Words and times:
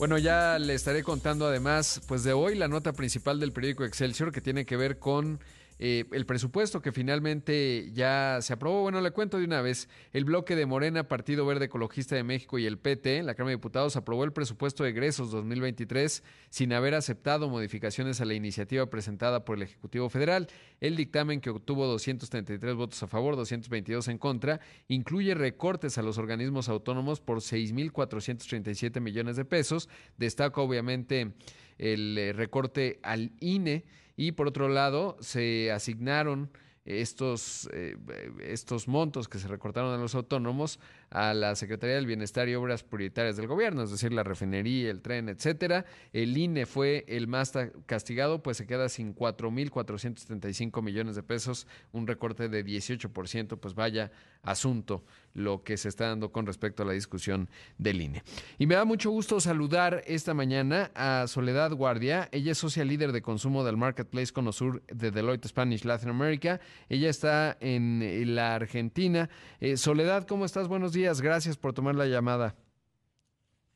Bueno, 0.00 0.16
ya 0.16 0.58
le 0.58 0.72
estaré 0.72 1.02
contando 1.02 1.46
además, 1.46 2.00
pues 2.08 2.24
de 2.24 2.32
hoy 2.32 2.54
la 2.54 2.68
nota 2.68 2.94
principal 2.94 3.38
del 3.38 3.52
periódico 3.52 3.84
Excelsior 3.84 4.32
que 4.32 4.40
tiene 4.40 4.64
que 4.64 4.78
ver 4.78 4.98
con 4.98 5.40
eh, 5.82 6.04
el 6.12 6.26
presupuesto 6.26 6.82
que 6.82 6.92
finalmente 6.92 7.90
ya 7.94 8.40
se 8.42 8.52
aprobó. 8.52 8.82
Bueno, 8.82 9.00
le 9.00 9.12
cuento 9.12 9.38
de 9.38 9.46
una 9.46 9.62
vez. 9.62 9.88
El 10.12 10.26
bloque 10.26 10.54
de 10.54 10.66
Morena, 10.66 11.08
Partido 11.08 11.46
Verde 11.46 11.64
Ecologista 11.64 12.14
de 12.14 12.22
México 12.22 12.58
y 12.58 12.66
el 12.66 12.76
PT, 12.76 13.22
la 13.22 13.34
Cámara 13.34 13.52
de 13.52 13.56
Diputados, 13.56 13.96
aprobó 13.96 14.24
el 14.24 14.34
presupuesto 14.34 14.84
de 14.84 14.90
egresos 14.90 15.30
2023 15.30 16.22
sin 16.50 16.74
haber 16.74 16.94
aceptado 16.94 17.48
modificaciones 17.48 18.20
a 18.20 18.26
la 18.26 18.34
iniciativa 18.34 18.90
presentada 18.90 19.46
por 19.46 19.56
el 19.56 19.62
Ejecutivo 19.62 20.10
Federal. 20.10 20.48
El 20.82 20.96
dictamen, 20.96 21.40
que 21.40 21.48
obtuvo 21.48 21.86
233 21.86 22.74
votos 22.74 23.02
a 23.02 23.06
favor, 23.06 23.36
222 23.36 24.08
en 24.08 24.18
contra, 24.18 24.60
incluye 24.86 25.34
recortes 25.34 25.96
a 25.96 26.02
los 26.02 26.18
organismos 26.18 26.68
autónomos 26.68 27.22
por 27.22 27.38
6.437 27.38 29.00
millones 29.00 29.36
de 29.36 29.46
pesos. 29.46 29.88
Destaca 30.18 30.60
obviamente 30.60 31.32
el 31.78 32.18
eh, 32.18 32.34
recorte 32.34 33.00
al 33.02 33.32
INE 33.40 33.86
y 34.20 34.32
por 34.32 34.46
otro 34.46 34.68
lado, 34.68 35.16
se 35.20 35.72
asignaron 35.72 36.50
estos, 36.84 37.70
eh, 37.72 37.96
estos 38.42 38.86
montos 38.86 39.28
que 39.28 39.38
se 39.38 39.48
recortaron 39.48 39.94
a 39.94 39.96
los 39.96 40.14
autónomos 40.14 40.78
a 41.10 41.34
la 41.34 41.56
Secretaría 41.56 41.96
del 41.96 42.06
Bienestar 42.06 42.48
y 42.48 42.54
Obras 42.54 42.84
Prioritarias 42.84 43.36
del 43.36 43.48
Gobierno, 43.48 43.82
es 43.82 43.90
decir, 43.90 44.12
la 44.12 44.22
refinería, 44.22 44.90
el 44.90 45.02
tren, 45.02 45.28
etcétera. 45.28 45.84
El 46.12 46.36
INE 46.36 46.66
fue 46.66 47.04
el 47.08 47.26
más 47.26 47.52
castigado, 47.86 48.42
pues 48.42 48.56
se 48.56 48.66
queda 48.66 48.88
sin 48.88 49.14
4.475 49.14 50.82
millones 50.82 51.16
de 51.16 51.22
pesos, 51.22 51.66
un 51.92 52.06
recorte 52.06 52.48
de 52.48 52.64
18%, 52.64 53.58
pues 53.58 53.74
vaya 53.74 54.12
asunto 54.42 55.04
lo 55.34 55.62
que 55.62 55.76
se 55.76 55.88
está 55.88 56.08
dando 56.08 56.32
con 56.32 56.46
respecto 56.46 56.82
a 56.82 56.86
la 56.86 56.92
discusión 56.92 57.48
del 57.78 58.00
INE. 58.00 58.22
Y 58.58 58.66
me 58.66 58.76
da 58.76 58.84
mucho 58.84 59.10
gusto 59.10 59.40
saludar 59.40 60.02
esta 60.06 60.34
mañana 60.34 60.90
a 60.94 61.26
Soledad 61.26 61.72
Guardia. 61.72 62.28
Ella 62.32 62.52
es 62.52 62.58
social 62.58 62.88
líder 62.88 63.12
de 63.12 63.22
consumo 63.22 63.64
del 63.64 63.76
Marketplace 63.76 64.32
Conosur 64.32 64.82
de 64.86 65.10
Deloitte 65.10 65.48
Spanish 65.48 65.84
Latin 65.84 66.08
America. 66.10 66.60
Ella 66.88 67.10
está 67.10 67.56
en 67.60 68.34
la 68.34 68.54
Argentina. 68.54 69.28
Eh, 69.60 69.76
Soledad, 69.76 70.26
¿cómo 70.26 70.44
estás? 70.44 70.68
Buenos 70.68 70.92
días. 70.92 70.99
Gracias 71.00 71.56
por 71.56 71.72
tomar 71.72 71.94
la 71.94 72.06
llamada. 72.06 72.54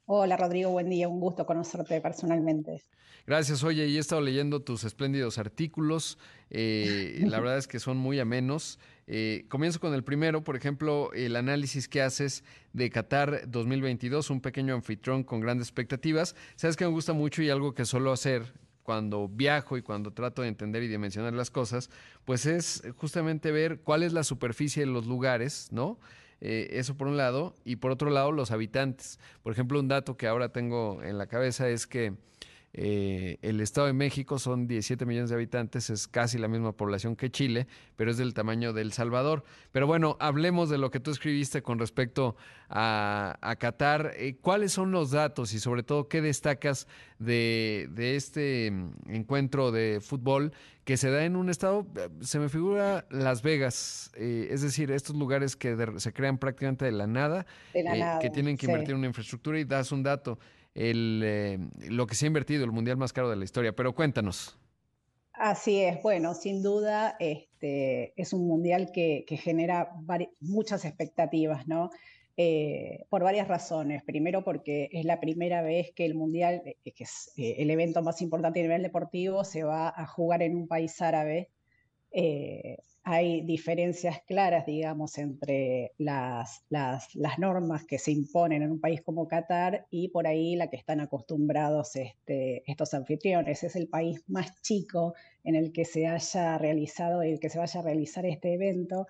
Hola 0.05 0.36
Rodrigo, 0.36 0.70
buen 0.70 0.91
día, 0.91 1.08
un 1.08 1.20
gusto 1.20 1.47
conocerte 1.47 1.98
personalmente. 2.03 2.83
Gracias, 3.27 3.64
oye, 3.64 3.86
y 3.86 3.97
he 3.97 3.98
estado 3.98 4.20
leyendo 4.20 4.61
tus 4.61 4.84
espléndidos 4.84 5.39
artículos, 5.39 6.19
eh, 6.50 7.25
la 7.27 7.41
verdad 7.41 7.56
es 7.56 7.66
que 7.66 7.81
son 7.81 7.97
muy 7.97 8.20
amenos. 8.20 8.78
Eh, 9.06 9.47
comienzo 9.48 9.81
con 9.81 9.94
el 9.94 10.05
primero, 10.05 10.44
por 10.44 10.55
ejemplo, 10.56 11.11
el 11.14 11.36
análisis 11.36 11.89
que 11.89 12.03
haces 12.03 12.44
de 12.75 12.91
Qatar 12.91 13.50
2022, 13.50 14.28
un 14.28 14.42
pequeño 14.42 14.75
anfitrión 14.75 15.25
con 15.25 15.41
grandes 15.41 15.69
expectativas. 15.69 16.36
Sabes 16.56 16.77
que 16.77 16.84
me 16.84 16.91
gusta 16.91 17.14
mucho 17.14 17.42
y 17.42 17.48
algo 17.48 17.75
que 17.75 17.86
suelo 17.86 18.12
hacer 18.12 18.53
cuando 18.83 19.28
viajo 19.28 19.78
y 19.78 19.83
cuando 19.83 20.12
trato 20.12 20.42
de 20.42 20.48
entender 20.48 20.83
y 20.83 20.88
dimensionar 20.88 21.33
las 21.33 21.50
cosas, 21.50 21.88
pues 22.27 22.44
es 22.44 22.83
justamente 22.98 23.50
ver 23.50 23.81
cuál 23.81 24.03
es 24.03 24.12
la 24.12 24.25
superficie 24.25 24.84
de 24.84 24.92
los 24.92 25.06
lugares, 25.06 25.69
¿no? 25.72 25.98
Eh, 26.47 26.78
eso 26.78 26.95
por 26.95 27.09
un 27.09 27.17
lado, 27.17 27.55
y 27.64 27.77
por 27.77 27.91
otro 27.91 28.11
lado 28.11 28.31
los 28.31 28.50
habitantes. 28.50 29.19
Por 29.42 29.53
ejemplo, 29.53 29.81
un 29.81 29.89
dato 29.89 30.19
que 30.19 30.27
ahora 30.27 30.50
tengo 30.50 31.03
en 31.03 31.17
la 31.17 31.27
cabeza 31.27 31.70
es 31.70 31.87
que 31.87 32.12
eh, 32.77 33.39
el 33.42 33.61
Estado 33.61 33.86
de 33.86 33.92
México 33.92 34.41
son 34.41 34.67
17 34.67 35.06
millones 35.06 35.30
de 35.30 35.36
habitantes, 35.36 35.91
es 35.91 36.08
casi 36.08 36.39
la 36.39 36.48
misma 36.48 36.72
población 36.72 37.14
que 37.14 37.31
Chile, 37.31 37.69
pero 37.94 38.11
es 38.11 38.16
del 38.16 38.34
tamaño 38.34 38.72
de 38.72 38.83
El 38.83 38.92
Salvador. 38.92 39.44
Pero 39.70 39.86
bueno, 39.86 40.16
hablemos 40.19 40.70
de 40.70 40.78
lo 40.78 40.91
que 40.91 40.98
tú 40.98 41.12
escribiste 41.12 41.62
con 41.62 41.78
respecto 41.78 42.34
a, 42.69 43.39
Qatar. 43.61 44.14
Eh, 44.16 44.36
¿Cuáles 44.41 44.72
son 44.72 44.91
los 44.91 45.12
datos 45.12 45.55
y 45.55 45.61
sobre 45.61 45.84
todo 45.84 46.08
qué 46.08 46.20
destacas 46.20 46.89
de, 47.20 47.89
este 47.97 48.72
mm, 48.72 48.91
encuentro 49.06 49.70
de 49.70 50.00
fútbol 50.03 50.53
que 50.84 50.97
se 50.97 51.10
da 51.10 51.25
en 51.25 51.37
un 51.37 51.50
estado, 51.50 51.87
eh, 51.97 52.09
se 52.22 52.41
me 52.41 52.49
figura 52.49 53.06
Las 53.09 53.43
Vegas, 53.43 54.10
es 54.16 54.62
decir, 54.62 54.91
estos 54.91 55.15
lugares 55.15 55.54
que 55.54 55.76
se 55.99 56.12
crean 56.12 56.38
prácticamente 56.38 56.84
de 56.84 56.93
la 56.93 57.06
nada, 57.06 57.47
que 57.72 58.31
tienen 58.31 58.56
que 58.56 58.66
invertir 58.66 58.91
en 58.91 58.97
una 58.97 59.06
infraestructura 59.06 59.60
y 59.60 59.65
das 59.65 59.93
un 59.93 60.03
dato 60.03 60.41
eh, 60.75 61.59
lo 61.89 62.07
que 62.07 62.15
se 62.15 62.27
ha 62.27 62.29
invertido, 62.29 62.65
el 62.65 62.73
mundial 62.73 62.97
más 62.97 63.12
caro 63.12 63.31
de 63.31 63.37
la 63.37 63.45
historia. 63.45 63.75
Pero 63.75 63.95
cuéntanos. 63.95 64.59
Así 65.33 65.81
es, 65.81 66.01
bueno, 66.03 66.35
sin 66.35 66.62
duda 66.62 67.17
este, 67.19 68.12
es 68.21 68.33
un 68.33 68.47
mundial 68.47 68.93
que, 68.93 69.25
genera 69.29 69.91
muchas 70.41 70.85
expectativas, 70.85 71.67
¿no? 71.67 71.91
Eh, 72.37 73.05
por 73.09 73.23
varias 73.23 73.49
razones. 73.49 74.03
Primero 74.05 74.45
porque 74.45 74.89
es 74.93 75.05
la 75.05 75.21
primera 75.21 75.62
vez 75.62 75.93
que 75.93 76.05
el 76.05 76.15
mundial, 76.15 76.62
eh, 76.65 76.93
que 76.93 77.05
es 77.05 77.33
el 77.37 77.71
evento 77.71 78.03
más 78.03 78.23
importante 78.23 78.61
a 78.61 78.62
nivel 78.62 78.83
deportivo, 78.83 79.45
se 79.45 79.65
va 79.65 79.89
a 79.89 80.06
jugar 80.06 80.43
en 80.43 80.56
un 80.56 80.69
país 80.69 81.01
árabe 81.01 81.51
hay 83.06 83.42
diferencias 83.42 84.22
claras, 84.26 84.65
digamos, 84.65 85.19
entre 85.19 85.92
las, 85.98 86.65
normas 87.38 87.84
que 87.84 87.98
se 87.98 88.12
imponen 88.12 88.62
en 88.62 88.72
un 88.72 88.81
país 88.81 89.03
como 89.03 89.28
Qatar 89.28 89.87
y 89.91 90.09
por 90.09 90.26
ahí 90.26 90.56
la 90.56 90.70
que 90.70 90.76
están 90.76 91.00
acostumbrados 91.00 91.97
este, 91.97 92.62
estos 92.66 92.94
anfitriones. 92.94 93.62
Es 93.62 93.76
el 93.76 93.88
país 93.88 94.25
más 94.26 94.59
chico 94.62 95.12
en 95.44 95.54
el 95.54 95.70
que 95.70 95.84
se 95.84 96.06
haya 96.06 96.56
realizado, 96.56 97.20
el 97.20 97.41
que 97.41 97.50
se 97.50 97.59
vaya 97.59 97.81
a 97.81 97.82
realizar 97.82 98.25
este 98.25 98.54
evento. 98.54 99.06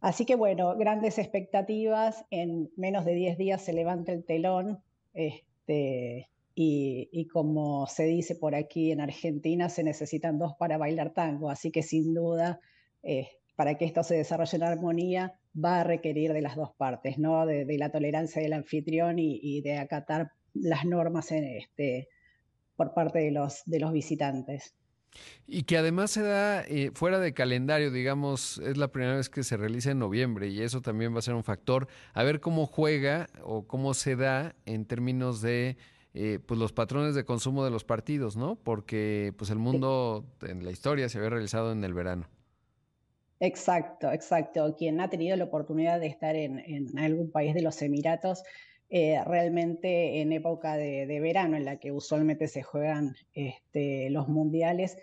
Así 0.00 0.26
que 0.26 0.34
bueno, 0.34 0.76
grandes 0.76 1.18
expectativas. 1.18 2.24
En 2.30 2.68
menos 2.76 3.04
de 3.04 3.14
10 3.14 3.38
días 3.38 3.62
se 3.62 3.72
levanta 3.72 4.10
el 4.10 4.24
telón. 4.24 4.82
Este, 5.12 6.28
y, 6.56 7.28
como 7.32 7.86
se 7.86 8.04
dice 8.06 8.34
por 8.34 8.56
aquí 8.56 8.90
en 8.90 9.00
Argentina, 9.00 9.68
se 9.68 9.84
necesitan 9.84 10.36
dos 10.36 10.54
para 10.58 10.78
bailar 10.78 11.12
tango. 11.12 11.48
Así 11.48 11.70
que 11.70 11.82
sin 11.84 12.12
duda 12.12 12.60
eh, 13.04 13.28
para 13.56 13.76
que 13.76 13.84
esto 13.84 14.02
se 14.02 14.16
desarrolle 14.16 14.56
en 14.56 14.62
armonía, 14.64 15.38
va 15.62 15.80
a 15.80 15.84
requerir 15.84 16.32
de 16.32 16.42
las 16.42 16.56
dos 16.56 16.70
partes, 16.76 17.18
¿no? 17.18 17.46
De, 17.46 17.66
la 17.78 17.90
tolerancia 17.90 18.42
del 18.42 18.52
anfitrión 18.52 19.18
y, 19.18 19.60
de 19.60 19.78
acatar 19.78 20.32
las 20.54 20.84
normas 20.84 21.30
en 21.32 21.44
este, 21.44 22.08
por 22.76 22.94
parte 22.94 23.20
de 23.20 23.30
los, 23.30 23.62
de 23.66 23.80
los 23.80 23.92
visitantes. 23.92 24.74
Y 25.46 25.62
que 25.62 25.76
además 25.78 26.10
se 26.10 26.22
da 26.22 26.62
eh, 26.62 26.90
fuera 26.92 27.20
de 27.20 27.34
calendario, 27.34 27.92
digamos, 27.92 28.58
es 28.58 28.76
la 28.76 28.88
primera 28.88 29.14
vez 29.14 29.28
que 29.28 29.44
se 29.44 29.56
realiza 29.56 29.92
en 29.92 30.00
noviembre 30.00 30.48
y 30.48 30.60
eso 30.60 30.80
también 30.80 31.14
va 31.14 31.20
a 31.20 31.22
ser 31.22 31.34
un 31.34 31.44
factor. 31.44 31.86
A 32.14 32.24
ver 32.24 32.40
cómo 32.40 32.66
juega 32.66 33.28
o 33.44 33.66
cómo 33.68 33.94
se 33.94 34.16
da 34.16 34.56
en 34.66 34.86
términos 34.86 35.40
de 35.40 35.76
eh, 36.14 36.40
pues 36.44 36.58
los 36.58 36.72
patrones 36.72 37.14
de 37.14 37.24
consumo 37.24 37.64
de 37.64 37.70
los 37.70 37.84
partidos, 37.84 38.36
¿no? 38.36 38.56
Porque 38.56 39.32
pues 39.36 39.50
el 39.50 39.58
mundo 39.58 40.24
en 40.42 40.64
la 40.64 40.72
historia 40.72 41.08
se 41.08 41.18
había 41.18 41.30
realizado 41.30 41.70
en 41.70 41.84
el 41.84 41.94
verano. 41.94 42.28
Exacto, 43.44 44.10
exacto. 44.10 44.74
Quien 44.74 45.02
ha 45.02 45.10
tenido 45.10 45.36
la 45.36 45.44
oportunidad 45.44 46.00
de 46.00 46.06
estar 46.06 46.34
en, 46.34 46.98
algún 46.98 47.30
país 47.30 47.52
de 47.52 47.60
los 47.60 47.82
Emiratos, 47.82 48.42
eh, 48.88 49.22
realmente 49.26 50.22
en 50.22 50.32
época 50.32 50.78
de, 50.78 51.20
verano, 51.20 51.54
en 51.58 51.66
la 51.66 51.76
que 51.76 51.92
usualmente 51.92 52.48
se 52.48 52.62
juegan 52.62 53.14
este, 53.34 54.08
los 54.08 54.28
mundiales, 54.28 54.96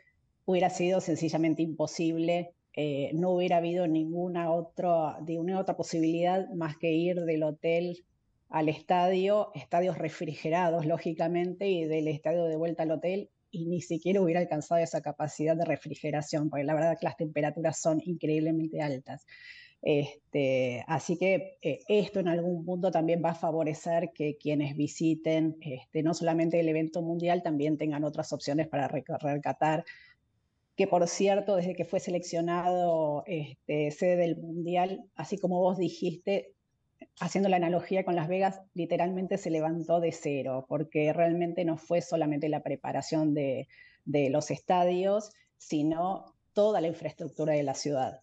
hubiera 0.45 0.71
sido 0.71 1.01
sencillamente 1.01 1.61
imposible. 1.61 2.55
Eh, 2.73 3.11
no 3.13 3.29
hubiera 3.29 3.57
habido 3.57 3.85
ninguna, 3.85 4.51
otra, 4.51 5.19
ninguna 5.21 5.59
otra 5.59 5.77
posibilidad 5.77 6.49
más 6.49 6.77
que 6.77 6.91
ir 6.93 7.21
del 7.21 7.43
hotel 7.43 8.03
al 8.49 8.69
estadio, 8.69 9.51
estadios 9.53 9.99
refrigerados, 9.99 10.87
lógicamente, 10.87 11.67
y 11.67 11.85
del 11.85 12.07
estadio 12.07 12.45
de 12.45 12.55
vuelta 12.55 12.83
al 12.83 12.91
hotel 12.91 13.29
y 13.51 13.65
ni 13.65 13.81
siquiera 13.81 14.21
hubiera 14.21 14.39
alcanzado 14.39 14.81
esa 14.81 15.01
capacidad 15.01 15.55
de 15.55 15.65
refrigeración, 15.65 16.49
porque 16.49 16.63
la 16.63 16.73
verdad 16.73 16.97
que 16.99 17.05
las 17.05 17.17
temperaturas 17.17 17.79
son 17.79 18.01
increíblemente 18.03 18.81
altas. 18.81 19.25
Este, 19.81 20.83
así 20.87 21.17
que 21.17 21.57
eh, 21.61 21.79
esto 21.87 22.19
en 22.19 22.27
algún 22.27 22.63
punto 22.63 22.91
también 22.91 23.21
va 23.23 23.31
a 23.31 23.35
favorecer 23.35 24.11
que 24.13 24.37
quienes 24.37 24.75
visiten 24.75 25.57
este, 25.61 26.03
no 26.03 26.13
solamente 26.13 26.59
el 26.59 26.69
evento 26.69 27.01
mundial, 27.01 27.41
también 27.41 27.77
tengan 27.77 28.03
otras 28.03 28.31
opciones 28.31 28.67
para 28.67 28.87
recorrer 28.87 29.41
Qatar, 29.41 29.83
que 30.75 30.87
por 30.87 31.07
cierto, 31.07 31.55
desde 31.55 31.75
que 31.75 31.85
fue 31.85 31.99
seleccionado 31.99 33.23
este, 33.25 33.91
sede 33.91 34.17
del 34.17 34.37
mundial, 34.37 35.03
así 35.15 35.37
como 35.37 35.59
vos 35.59 35.77
dijiste, 35.77 36.53
haciendo 37.19 37.49
la 37.49 37.57
analogía 37.57 38.03
con 38.03 38.15
Las 38.15 38.27
Vegas, 38.27 38.61
literalmente 38.73 39.37
se 39.37 39.49
levantó 39.49 39.99
de 39.99 40.11
cero, 40.11 40.65
porque 40.67 41.13
realmente 41.13 41.65
no 41.65 41.77
fue 41.77 42.01
solamente 42.01 42.49
la 42.49 42.63
preparación 42.63 43.33
de, 43.33 43.67
los 44.05 44.51
estadios, 44.51 45.31
sino 45.57 46.35
toda 46.53 46.81
la 46.81 46.87
infraestructura 46.87 47.53
de 47.53 47.63
la 47.63 47.75
ciudad. 47.75 48.19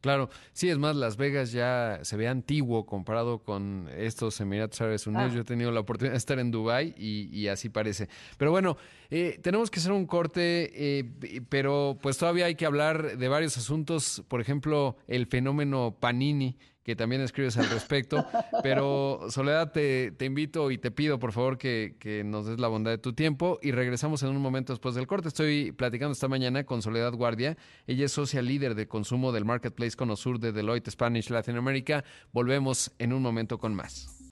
Claro, 0.00 0.28
sí, 0.52 0.68
es 0.68 0.76
más, 0.76 0.96
Las 0.96 1.16
Vegas 1.16 1.50
ya 1.50 2.00
se 2.02 2.18
ve 2.18 2.28
antiguo 2.28 2.84
comparado 2.84 3.42
con 3.42 3.88
estos 3.96 4.38
Emiratos 4.38 4.78
Árabes 4.82 5.06
Unidos. 5.06 5.30
Ah. 5.30 5.34
Yo 5.34 5.40
he 5.40 5.44
tenido 5.44 5.70
la 5.70 5.80
oportunidad 5.80 6.12
de 6.12 6.18
estar 6.18 6.38
en 6.38 6.50
Dubái 6.50 6.94
y, 6.98 7.48
así 7.48 7.70
parece. 7.70 8.10
Pero 8.36 8.50
bueno, 8.50 8.76
eh, 9.08 9.40
tenemos 9.42 9.70
que 9.70 9.80
hacer 9.80 9.92
un 9.92 10.04
corte, 10.04 10.72
eh, 10.74 11.42
pero 11.48 11.98
pues 12.02 12.18
todavía 12.18 12.44
hay 12.44 12.54
que 12.54 12.66
hablar 12.66 13.16
de 13.16 13.28
varios 13.28 13.56
asuntos. 13.56 14.22
Por 14.28 14.42
ejemplo, 14.42 14.98
el 15.06 15.26
fenómeno 15.26 15.96
Panini, 15.98 16.58
que 16.84 16.94
también 16.94 17.22
escribes 17.22 17.56
al 17.56 17.68
respecto. 17.70 18.24
Pero 18.62 19.26
Soledad, 19.30 19.72
te, 19.72 20.12
te 20.12 20.26
invito 20.26 20.70
y 20.70 20.78
te 20.78 20.90
pido 20.90 21.18
por 21.18 21.32
favor 21.32 21.58
que, 21.58 21.96
que, 21.98 22.22
nos 22.22 22.46
des 22.46 22.60
la 22.60 22.68
bondad 22.68 22.90
de 22.92 22.98
tu 22.98 23.14
tiempo 23.14 23.58
y 23.62 23.72
regresamos 23.72 24.22
en 24.22 24.28
un 24.28 24.40
momento 24.40 24.72
después 24.72 24.94
del 24.94 25.06
corte. 25.06 25.28
Estoy 25.28 25.72
platicando 25.72 26.12
esta 26.12 26.28
mañana 26.28 26.64
con 26.64 26.82
Soledad 26.82 27.12
Guardia. 27.14 27.56
Ella 27.86 28.04
es 28.04 28.12
socia 28.12 28.42
líder 28.42 28.74
de 28.74 28.86
consumo 28.86 29.32
del 29.32 29.44
Marketplace 29.44 29.96
Conosur 29.96 30.38
de 30.38 30.52
Deloitte 30.52 30.90
Spanish 30.90 31.30
Latin 31.30 31.56
America. 31.56 32.04
Volvemos 32.32 32.92
en 32.98 33.12
un 33.12 33.22
momento 33.22 33.58
con 33.58 33.74
más. 33.74 34.23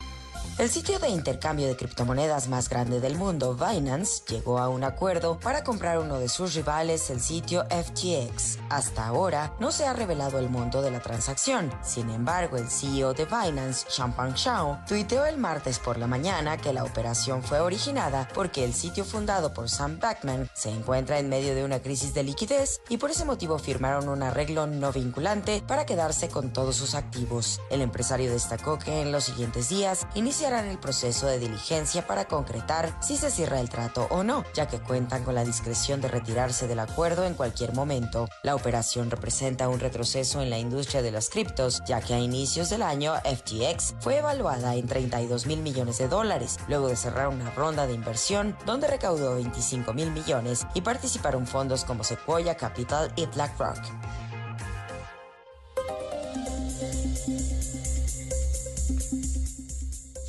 El 0.58 0.68
sitio 0.68 0.98
de 0.98 1.08
intercambio 1.08 1.66
de 1.66 1.76
criptomonedas 1.76 2.48
más 2.48 2.68
grande 2.68 3.00
del 3.00 3.16
mundo, 3.16 3.56
Binance, 3.56 4.22
llegó 4.28 4.58
a 4.58 4.68
un 4.68 4.84
acuerdo 4.84 5.40
para 5.40 5.64
comprar 5.64 5.98
uno 5.98 6.18
de 6.18 6.28
sus 6.28 6.54
rivales, 6.54 7.08
el 7.08 7.20
sitio 7.20 7.64
FTX. 7.70 8.58
Hasta 8.68 9.06
ahora 9.06 9.54
no 9.60 9.72
se 9.72 9.86
ha 9.86 9.94
revelado 9.94 10.38
el 10.38 10.50
monto 10.50 10.82
de 10.82 10.90
la 10.90 11.00
transacción. 11.00 11.72
Sin 11.82 12.10
embargo, 12.10 12.58
el 12.58 12.68
CEO 12.68 13.14
de 13.14 13.24
Binance, 13.24 13.86
Champagne 13.88 14.34
Shao, 14.36 14.78
tuiteó 14.86 15.24
el 15.24 15.38
martes 15.38 15.78
por 15.78 15.96
la 15.96 16.06
mañana 16.06 16.58
que 16.58 16.74
la 16.74 16.84
operación 16.84 17.42
fue 17.42 17.60
originada 17.60 18.28
porque 18.34 18.62
el 18.62 18.74
sitio 18.74 19.04
fundado 19.04 19.54
por 19.54 19.70
Sam 19.70 19.98
Backman 20.00 20.50
se 20.54 20.70
encuentra 20.70 21.18
en 21.18 21.30
medio 21.30 21.54
de 21.54 21.64
una 21.64 21.80
crisis 21.80 22.12
de 22.12 22.24
liquidez 22.24 22.82
y 22.90 22.98
por 22.98 23.10
ese 23.10 23.24
motivo 23.24 23.58
firmaron 23.58 24.08
un 24.08 24.22
arreglo 24.22 24.66
no 24.66 24.92
vinculante 24.92 25.62
para 25.66 25.86
quedarse 25.86 26.28
con 26.28 26.52
todos 26.52 26.76
sus 26.76 26.94
activos. 26.94 27.60
El 27.70 27.80
empresario 27.80 28.30
destacó 28.30 28.78
que 28.78 29.00
en 29.00 29.12
los 29.12 29.24
siguientes 29.24 29.70
días 29.70 30.06
inicia 30.14 30.31
iniciarán 30.32 30.66
el 30.68 30.78
proceso 30.78 31.26
de 31.26 31.38
diligencia 31.38 32.06
para 32.06 32.24
concretar 32.24 32.96
si 33.02 33.18
se 33.18 33.30
cierra 33.30 33.60
el 33.60 33.68
trato 33.68 34.06
o 34.08 34.24
no, 34.24 34.44
ya 34.54 34.66
que 34.66 34.80
cuentan 34.80 35.24
con 35.24 35.34
la 35.34 35.44
discreción 35.44 36.00
de 36.00 36.08
retirarse 36.08 36.66
del 36.66 36.78
acuerdo 36.78 37.26
en 37.26 37.34
cualquier 37.34 37.74
momento. 37.74 38.26
La 38.42 38.54
operación 38.54 39.10
representa 39.10 39.68
un 39.68 39.78
retroceso 39.78 40.40
en 40.40 40.48
la 40.48 40.58
industria 40.58 41.02
de 41.02 41.10
las 41.10 41.28
criptos, 41.28 41.82
ya 41.86 42.00
que 42.00 42.14
a 42.14 42.18
inicios 42.18 42.70
del 42.70 42.80
año 42.80 43.12
FTX 43.16 43.96
fue 44.00 44.16
evaluada 44.16 44.74
en 44.74 44.86
32 44.86 45.44
mil 45.44 45.60
millones 45.60 45.98
de 45.98 46.08
dólares, 46.08 46.58
luego 46.66 46.88
de 46.88 46.96
cerrar 46.96 47.28
una 47.28 47.50
ronda 47.50 47.86
de 47.86 47.92
inversión 47.92 48.56
donde 48.64 48.86
recaudó 48.86 49.34
25 49.34 49.92
mil 49.92 50.12
millones 50.12 50.66
y 50.72 50.80
participaron 50.80 51.46
fondos 51.46 51.84
como 51.84 52.04
Sequoia 52.04 52.56
Capital 52.56 53.12
y 53.16 53.26
BlackRock. 53.26 53.76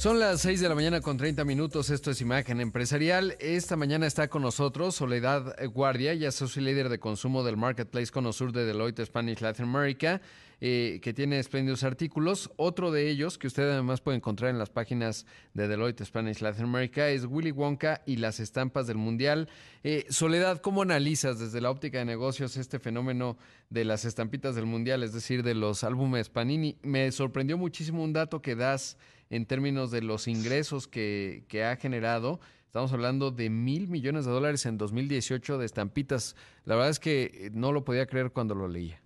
Son 0.04 0.20
las 0.20 0.42
6 0.42 0.60
de 0.60 0.68
la 0.68 0.76
mañana 0.76 1.00
con 1.00 1.16
30 1.16 1.46
minutos. 1.46 1.90
Esto 1.90 2.12
es 2.12 2.20
Imagen 2.20 2.60
Empresarial. 2.60 3.38
Esta 3.40 3.78
mañana 3.78 4.06
está 4.06 4.28
con 4.28 4.42
nosotros 4.42 4.96
Soledad 4.96 5.56
Guardia, 5.68 6.14
ya 6.14 6.30
soy 6.30 6.62
líder 6.62 6.90
de 6.90 7.00
consumo 7.00 7.42
del 7.42 7.56
Marketplace 7.56 8.12
Conosur 8.12 8.52
de 8.52 8.66
Deloitte 8.66 9.06
Spanish 9.06 9.40
Latin 9.40 9.64
America, 9.64 10.20
eh, 10.60 11.00
que 11.02 11.14
tiene 11.14 11.40
espléndidos 11.40 11.86
artículos. 11.86 12.52
Otro 12.58 12.92
de 12.92 13.10
ellos, 13.10 13.38
que 13.38 13.48
usted 13.48 13.64
además 13.64 14.02
puede 14.02 14.18
encontrar 14.18 14.52
en 14.52 14.60
las 14.60 14.70
páginas 14.70 15.26
de 15.54 15.70
Deloitte 15.70 16.04
Spanish 16.04 16.42
Latin 16.42 16.66
America, 16.66 17.08
es 17.08 17.24
Willy 17.24 17.52
Wonka 17.52 18.02
y 18.06 18.18
las 18.18 18.42
estampas 18.42 18.88
del 18.88 18.98
Mundial. 18.98 19.48
Eh, 19.86 20.06
Soledad, 20.10 20.60
¿cómo 20.60 20.82
analizas 20.82 21.40
desde 21.40 21.62
la 21.62 21.72
óptica 21.72 22.00
de 22.00 22.06
negocios 22.06 22.58
este 22.58 22.78
fenómeno 22.78 23.38
de 23.70 23.86
las 23.86 24.04
estampitas 24.04 24.54
del 24.54 24.66
Mundial, 24.66 25.02
es 25.02 25.14
decir, 25.14 25.44
de 25.44 25.56
los 25.56 25.86
álbumes 25.86 26.28
Panini? 26.28 26.78
Me 26.82 27.10
sorprendió 27.14 27.58
muchísimo 27.58 28.04
un 28.04 28.12
dato 28.12 28.42
que 28.42 28.58
das 28.58 28.98
en 29.30 29.46
términos 29.46 29.92
de 29.92 30.02
los 30.02 30.28
ingresos 30.28 30.88
que, 30.88 31.44
que 31.48 31.64
ha 31.64 31.76
generado. 31.76 32.40
Estamos 32.66 32.92
hablando 32.92 33.32
de 33.32 33.50
mil 33.50 33.88
millones 33.88 34.26
de 34.26 34.32
dólares 34.32 34.66
en 34.66 34.78
2018 34.78 35.58
de 35.58 35.66
estampitas. 35.66 36.36
La 36.66 36.76
verdad 36.76 36.90
es 36.90 37.00
que 37.00 37.52
no 37.54 37.72
lo 37.72 37.86
podía 37.86 38.08
creer 38.08 38.32
cuando 38.32 38.56
lo 38.56 38.68
leía. 38.68 39.04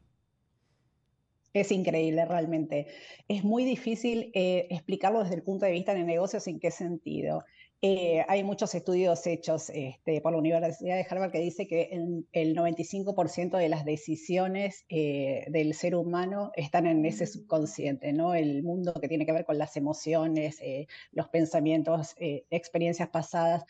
Es 1.54 1.72
increíble 1.72 2.24
realmente. 2.26 2.88
Es 3.28 3.44
muy 3.44 3.66
difícil 3.66 4.32
eh, 4.34 4.68
explicarlo 4.70 5.24
desde 5.24 5.36
el 5.36 5.44
punto 5.44 5.66
de 5.66 5.72
vista 5.72 5.94
de 5.94 6.04
negocios 6.04 6.48
en 6.48 6.60
qué 6.60 6.72
sentido. 6.72 7.44
Eh, 7.84 8.26
hay 8.28 8.44
muchos 8.44 8.74
estudios 8.74 9.28
hechos 9.28 9.70
este, 9.70 10.20
por 10.22 10.32
la 10.32 10.40
Universidad 10.40 10.96
de 10.96 11.06
Harvard 11.08 11.32
que 11.32 11.40
dice 11.40 11.68
que 11.68 11.90
el, 12.32 12.56
95% 12.56 13.56
de 13.56 13.70
las 13.70 13.86
decisiones 13.86 14.84
eh, 14.90 15.46
del 15.50 15.76
ser 15.76 15.96
humano 15.96 16.52
están 16.56 16.88
en 16.88 17.06
ese 17.06 17.28
subconsciente, 17.28 18.14
¿no? 18.14 18.34
El 18.34 18.64
mundo 18.64 18.96
que 18.96 19.08
tiene 19.08 19.28
que 19.28 19.32
ver 19.32 19.46
con 19.46 19.60
las 19.60 19.78
emociones, 19.78 20.58
eh, 20.62 20.88
los 21.12 21.28
pensamientos, 21.30 22.16
experiencias 22.18 23.10
pasadas. 23.10 23.64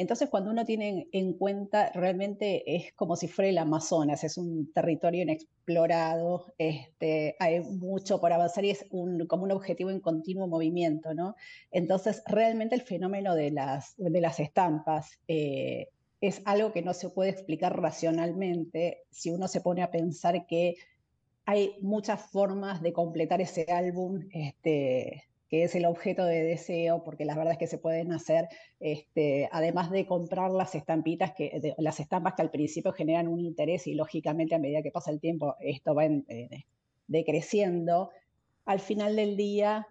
Entonces, 0.00 0.30
cuando 0.30 0.50
uno 0.50 0.64
tiene 0.64 1.08
en 1.12 1.34
cuenta, 1.34 1.92
realmente 1.92 2.74
es 2.74 2.90
como 2.94 3.16
si 3.16 3.28
fuera 3.28 3.50
el 3.50 3.58
Amazonas, 3.58 4.24
es 4.24 4.38
un 4.38 4.72
territorio 4.72 5.24
inexplorado, 5.24 6.54
este, 6.56 7.36
hay 7.38 7.60
mucho 7.60 8.18
por 8.18 8.32
avanzar 8.32 8.64
y 8.64 8.70
es 8.70 8.86
un, 8.92 9.26
como 9.26 9.44
un 9.44 9.52
objetivo 9.52 9.90
en 9.90 10.00
continuo 10.00 10.46
movimiento, 10.46 11.12
¿no? 11.12 11.36
Entonces, 11.70 12.22
realmente 12.26 12.74
el 12.74 12.80
fenómeno 12.80 13.34
de 13.34 13.50
las, 13.50 13.94
de 13.98 14.22
las 14.22 14.40
estampas 14.40 15.18
eh, 15.28 15.88
es 16.22 16.40
algo 16.46 16.72
que 16.72 16.80
no 16.80 16.94
se 16.94 17.10
puede 17.10 17.28
explicar 17.28 17.78
racionalmente 17.78 19.02
si 19.10 19.30
uno 19.30 19.48
se 19.48 19.60
pone 19.60 19.82
a 19.82 19.90
pensar 19.90 20.46
que 20.46 20.76
hay 21.44 21.74
muchas 21.82 22.22
formas 22.22 22.80
de 22.80 22.94
completar 22.94 23.42
ese 23.42 23.66
álbum 23.70 24.20
este, 24.32 25.24
que 25.50 25.64
es 25.64 25.74
el 25.74 25.84
objeto 25.84 26.24
de 26.24 26.44
deseo, 26.44 27.02
porque 27.02 27.24
la 27.24 27.34
verdad 27.34 27.52
es 27.54 27.58
que 27.58 27.66
se 27.66 27.76
pueden 27.76 28.12
hacer, 28.12 28.48
este, 28.78 29.48
además 29.50 29.90
de 29.90 30.06
comprar 30.06 30.52
las 30.52 30.76
estampitas, 30.76 31.32
que, 31.32 31.74
las 31.76 31.98
estampas 31.98 32.34
que 32.34 32.42
al 32.42 32.52
principio 32.52 32.92
generan 32.92 33.26
un 33.26 33.40
interés 33.40 33.88
y 33.88 33.94
lógicamente 33.94 34.54
a 34.54 34.60
medida 34.60 34.80
que 34.80 34.92
pasa 34.92 35.10
el 35.10 35.18
tiempo 35.18 35.56
esto 35.58 35.92
va 35.92 36.04
eh, 36.04 36.66
decreciendo, 37.08 38.10
al 38.64 38.78
final 38.78 39.16
del 39.16 39.36
día 39.36 39.88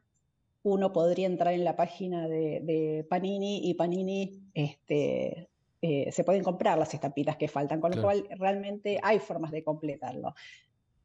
uno 0.63 0.93
podría 0.93 1.27
entrar 1.27 1.53
en 1.53 1.65
la 1.65 1.75
página 1.75 2.29
de, 2.29 3.05
Panini 3.09 3.69
y 3.69 3.73
Panini 3.73 4.41
este, 4.53 5.49
eh, 5.81 6.09
se 6.11 6.23
pueden 6.23 6.43
comprar 6.43 6.77
las 6.77 6.93
estampitas 6.93 7.35
que 7.35 7.49
faltan, 7.49 7.81
con 7.81 7.91
lo 7.91 8.01
cual 8.01 8.25
realmente 8.37 8.97
hay 9.03 9.19
formas 9.19 9.51
de 9.51 9.63
completarlo. 9.63 10.35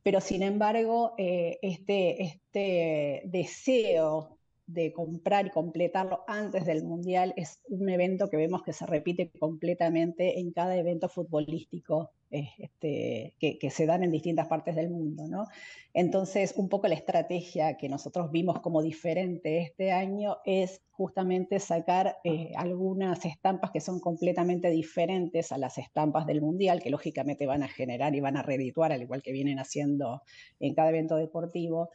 Pero 0.04 0.20
sin 0.20 0.42
embargo, 0.42 1.14
eh, 1.18 1.58
este, 1.62 2.22
este 2.22 3.22
deseo 3.24 4.38
de 4.66 4.92
comprar 4.92 5.46
y 5.46 5.50
completarlo 5.50 6.24
antes 6.26 6.64
del 6.64 6.84
Mundial 6.84 7.34
es 7.36 7.60
un 7.68 7.88
evento 7.88 8.30
que 8.30 8.36
vemos 8.36 8.62
que 8.62 8.72
se 8.72 8.86
repite 8.86 9.30
completamente 9.38 10.38
en 10.38 10.52
cada 10.52 10.76
evento 10.76 11.08
futbolístico 11.08 12.10
eh, 12.30 12.50
este, 12.58 13.34
que, 13.38 13.70
se 13.70 13.86
dan 13.86 14.02
en 14.02 14.10
distintas 14.10 14.48
partes 14.48 14.74
del 14.74 14.90
mundo. 14.90 15.28
¿no? 15.28 15.46
Entonces, 15.92 16.54
un 16.56 16.68
poco 16.68 16.88
la 16.88 16.96
estrategia 16.96 17.76
que 17.76 17.88
nosotros 17.88 18.32
vimos 18.32 18.60
como 18.60 18.82
diferente 18.82 19.58
este 19.60 19.92
año 19.92 20.38
es 20.44 20.80
justamente 20.90 21.60
sacar 21.60 22.16
eh, 22.24 22.52
algunas 22.56 23.24
estampas 23.24 23.70
que 23.70 23.80
son 23.80 24.00
completamente 24.00 24.70
diferentes 24.70 25.52
a 25.52 25.58
las 25.58 25.78
estampas 25.78 26.26
del 26.26 26.40
Mundial, 26.40 26.82
que 26.82 26.90
lógicamente 26.90 27.46
van 27.46 27.62
a 27.62 27.68
generar 27.68 28.16
y 28.16 28.20
van 28.20 28.36
a 28.36 28.42
redituar, 28.42 28.92
al 28.92 29.02
igual 29.02 29.22
que 29.22 29.32
vienen 29.32 29.58
haciendo 29.58 30.22
en 30.58 30.74
cada 30.74 30.88
evento 30.88 31.16
deportivo, 31.16 31.90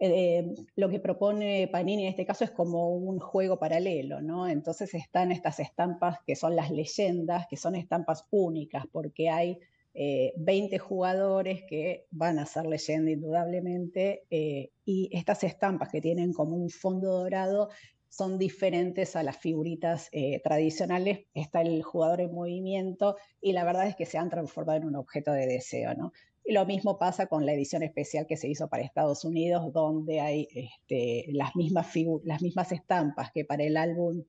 eh, 0.00 0.54
lo 0.76 0.88
que 0.88 1.00
propone 1.00 1.68
Panini 1.68 2.04
en 2.04 2.10
este 2.10 2.24
caso 2.24 2.44
es 2.44 2.52
como 2.52 2.90
un 2.90 3.18
juego 3.18 3.58
paralelo, 3.58 4.20
¿no? 4.22 4.46
Entonces 4.46 4.94
están 4.94 5.32
estas 5.32 5.58
estampas 5.58 6.18
que 6.24 6.36
son 6.36 6.54
las 6.54 6.70
leyendas, 6.70 7.46
que 7.48 7.56
son 7.56 7.74
estampas 7.74 8.24
únicas, 8.30 8.84
porque 8.92 9.28
hay 9.28 9.58
20 9.94 10.76
eh, 10.76 10.78
jugadores 10.78 11.64
que 11.68 12.06
van 12.10 12.38
a 12.38 12.46
ser 12.46 12.66
leyenda 12.66 13.10
indudablemente, 13.10 14.24
eh, 14.30 14.70
y 14.84 15.10
estas 15.12 15.42
estampas 15.42 15.88
que 15.88 16.00
tienen 16.00 16.32
como 16.32 16.54
un 16.54 16.70
fondo 16.70 17.10
dorado 17.18 17.70
son 18.08 18.38
diferentes 18.38 19.16
a 19.16 19.22
las 19.22 19.36
figuritas 19.36 20.10
tradicionales. 20.42 21.26
Está 21.34 21.60
el 21.60 21.82
jugador 21.82 22.22
en 22.22 22.32
movimiento 22.32 23.16
y 23.40 23.52
la 23.52 23.64
verdad 23.64 23.86
es 23.86 23.96
que 23.96 24.06
se 24.06 24.16
han 24.16 24.30
transformado 24.30 24.78
en 24.78 24.86
un 24.86 24.96
objeto 24.96 25.32
de 25.32 25.46
deseo, 25.46 25.94
¿no? 25.94 26.12
Y 26.48 26.54
lo 26.54 26.64
mismo 26.64 26.96
pasa 26.96 27.26
con 27.26 27.44
la 27.44 27.52
edición 27.52 27.82
especial 27.82 28.26
que 28.26 28.38
se 28.38 28.48
hizo 28.48 28.70
para 28.70 28.82
Estados 28.82 29.22
Unidos, 29.22 29.70
donde 29.70 30.20
hay 30.20 30.48
este, 30.54 31.26
las, 31.34 31.54
mismas 31.54 31.88
las 32.24 32.40
mismas 32.40 32.72
estampas 32.72 33.30
que 33.32 33.44
para 33.44 33.64
el 33.64 33.76
álbum 33.76 34.24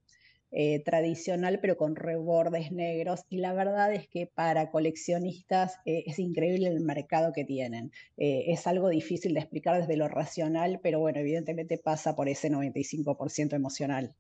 eh, 0.52 0.84
tradicional, 0.84 1.60
pero 1.62 1.78
con 1.78 1.96
rebordes 1.96 2.74
negros. 2.74 3.22
Y 3.30 3.38
la 3.38 3.54
verdad 3.54 3.94
es 3.94 4.10
que 4.10 4.28
para 4.28 4.70
coleccionistas 4.70 5.78
eh, 5.86 6.04
es 6.08 6.20
increíble 6.20 6.68
el 6.68 6.82
mercado 6.82 7.32
que 7.32 7.46
tienen. 7.46 7.94
Eh, 8.18 8.48
es 8.48 8.68
algo 8.68 8.90
difícil 8.90 9.34
de 9.34 9.40
explicar 9.40 9.80
desde 9.80 9.96
lo 9.96 10.10
racional, 10.10 10.82
pero 10.84 11.00
bueno, 11.00 11.20
evidentemente 11.20 11.78
pasa 11.78 12.18
por 12.18 12.28
ese 12.28 12.52
95% 12.52 13.56
emocional. 13.56 14.14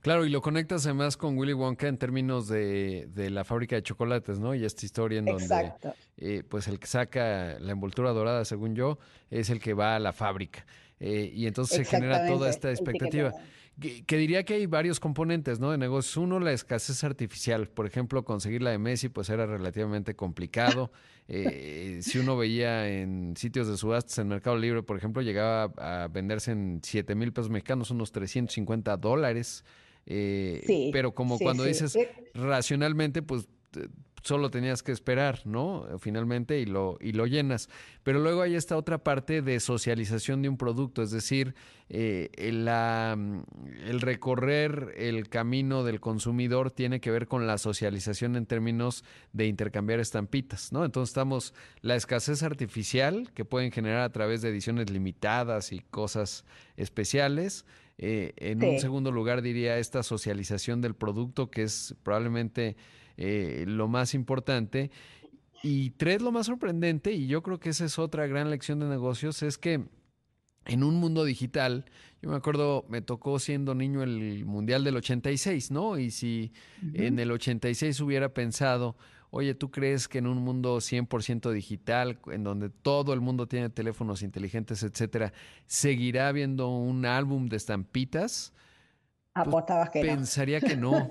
Claro, 0.00 0.24
y 0.24 0.30
lo 0.30 0.40
conectas 0.42 0.84
además 0.86 1.16
con 1.16 1.36
Willy 1.36 1.52
Wonka 1.52 1.88
en 1.88 1.98
términos 1.98 2.48
de, 2.48 3.08
la 3.30 3.44
fábrica 3.44 3.76
de 3.76 3.82
chocolates, 3.82 4.38
¿no? 4.38 4.54
Y 4.54 4.64
esta 4.64 4.84
historia 4.84 5.18
en 5.18 5.24
donde 5.26 5.72
eh, 6.16 6.42
pues 6.48 6.68
el 6.68 6.78
que 6.78 6.86
saca 6.86 7.58
la 7.58 7.72
envoltura 7.72 8.10
dorada, 8.10 8.44
según 8.44 8.74
yo, 8.74 8.98
es 9.30 9.50
el 9.50 9.60
que 9.60 9.74
va 9.74 9.96
a 9.96 9.98
la 9.98 10.12
fábrica. 10.12 10.66
Eh, 11.00 11.32
y 11.34 11.46
entonces 11.46 11.78
se 11.78 11.84
genera 11.84 12.26
toda 12.26 12.48
esta 12.48 12.70
expectativa. 12.70 13.32
Que, 13.80 14.16
diría 14.16 14.44
que 14.44 14.54
hay 14.54 14.66
varios 14.66 15.00
componentes, 15.00 15.58
¿no? 15.58 15.70
De 15.70 15.78
negocios. 15.78 16.16
Uno, 16.16 16.38
la 16.40 16.52
escasez 16.52 17.02
artificial. 17.04 17.68
Por 17.68 17.86
ejemplo, 17.86 18.24
conseguir 18.24 18.62
la 18.62 18.70
de 18.70 18.78
Messi, 18.78 19.08
pues 19.08 19.28
era 19.30 19.46
relativamente 19.46 20.14
complicado. 20.14 20.90
Eh, 21.28 22.00
si 22.02 22.18
uno 22.18 22.36
veía 22.36 22.88
en 22.88 23.36
sitios 23.36 23.68
de 23.68 23.76
subastas 23.76 24.18
en 24.18 24.28
Mercado 24.28 24.56
Libre, 24.56 24.82
por 24.82 24.98
ejemplo, 24.98 25.22
llegaba 25.22 25.72
a 25.78 26.08
venderse 26.08 26.50
en 26.50 26.80
7 26.82 27.14
mil 27.14 27.32
pesos 27.32 27.48
mexicanos, 27.48 27.92
unos 27.92 28.10
350 28.10 28.96
dólares. 28.96 29.64
Eh, 30.04 30.90
pero 30.92 31.14
como 31.14 31.38
cuando 31.38 31.62
dices 31.62 31.94
eh, 31.94 32.10
racionalmente, 32.34 33.22
pues 33.22 33.48
solo 34.22 34.50
tenías 34.50 34.82
que 34.82 34.92
esperar, 34.92 35.40
¿no? 35.44 35.86
Finalmente 35.98 36.60
y 36.60 36.66
lo, 36.66 36.96
y 37.00 37.12
lo 37.12 37.26
llenas. 37.26 37.68
Pero 38.02 38.20
luego 38.20 38.42
hay 38.42 38.54
esta 38.54 38.76
otra 38.76 38.98
parte 38.98 39.42
de 39.42 39.60
socialización 39.60 40.42
de 40.42 40.48
un 40.48 40.56
producto, 40.56 41.02
es 41.02 41.10
decir, 41.10 41.54
eh, 41.88 42.30
la, 42.52 43.18
el 43.84 44.00
recorrer 44.00 44.94
el 44.96 45.28
camino 45.28 45.84
del 45.84 46.00
consumidor 46.00 46.70
tiene 46.70 47.00
que 47.00 47.10
ver 47.10 47.28
con 47.28 47.46
la 47.46 47.58
socialización 47.58 48.36
en 48.36 48.46
términos 48.46 49.04
de 49.32 49.46
intercambiar 49.46 50.00
estampitas, 50.00 50.72
¿no? 50.72 50.84
Entonces 50.84 51.10
estamos 51.10 51.52
la 51.80 51.96
escasez 51.96 52.42
artificial 52.42 53.30
que 53.34 53.44
pueden 53.44 53.72
generar 53.72 54.00
a 54.02 54.12
través 54.12 54.40
de 54.40 54.48
ediciones 54.48 54.90
limitadas 54.90 55.72
y 55.72 55.80
cosas 55.80 56.44
especiales. 56.76 57.66
Eh, 57.98 58.32
en 58.36 58.64
un 58.64 58.80
segundo 58.80 59.12
lugar 59.12 59.42
diría 59.42 59.78
esta 59.78 60.02
socialización 60.02 60.80
del 60.80 60.94
producto 60.94 61.50
que 61.50 61.62
es 61.62 61.94
probablemente 62.02 62.76
eh, 63.16 63.64
lo 63.66 63.88
más 63.88 64.14
importante. 64.14 64.90
Y 65.62 65.90
tres, 65.90 66.22
lo 66.22 66.32
más 66.32 66.46
sorprendente, 66.46 67.12
y 67.12 67.28
yo 67.28 67.42
creo 67.42 67.60
que 67.60 67.70
esa 67.70 67.84
es 67.84 67.98
otra 67.98 68.26
gran 68.26 68.50
lección 68.50 68.80
de 68.80 68.86
negocios, 68.86 69.42
es 69.42 69.58
que 69.58 69.84
en 70.66 70.82
un 70.82 70.96
mundo 70.96 71.24
digital, 71.24 71.84
yo 72.20 72.30
me 72.30 72.36
acuerdo, 72.36 72.84
me 72.88 73.00
tocó 73.00 73.38
siendo 73.38 73.74
niño 73.74 74.02
el 74.02 74.44
Mundial 74.44 74.84
del 74.84 74.96
86, 74.96 75.70
¿no? 75.70 75.98
Y 75.98 76.10
si 76.10 76.52
en 76.94 77.18
el 77.18 77.30
86 77.30 78.00
hubiera 78.00 78.32
pensado, 78.32 78.96
oye, 79.30 79.54
¿tú 79.54 79.70
crees 79.70 80.08
que 80.08 80.18
en 80.18 80.26
un 80.26 80.38
mundo 80.38 80.76
100% 80.76 81.50
digital, 81.52 82.18
en 82.30 82.44
donde 82.44 82.68
todo 82.70 83.12
el 83.12 83.20
mundo 83.20 83.48
tiene 83.48 83.70
teléfonos 83.70 84.22
inteligentes, 84.22 84.82
etcétera, 84.82 85.32
seguirá 85.66 86.28
habiendo 86.28 86.68
un 86.68 87.06
álbum 87.06 87.48
de 87.48 87.56
estampitas? 87.56 88.52
Pues, 89.34 89.46
Apostabas 89.46 89.88
que 89.88 90.02
pensaría 90.02 90.60
que 90.60 90.76
no. 90.76 91.08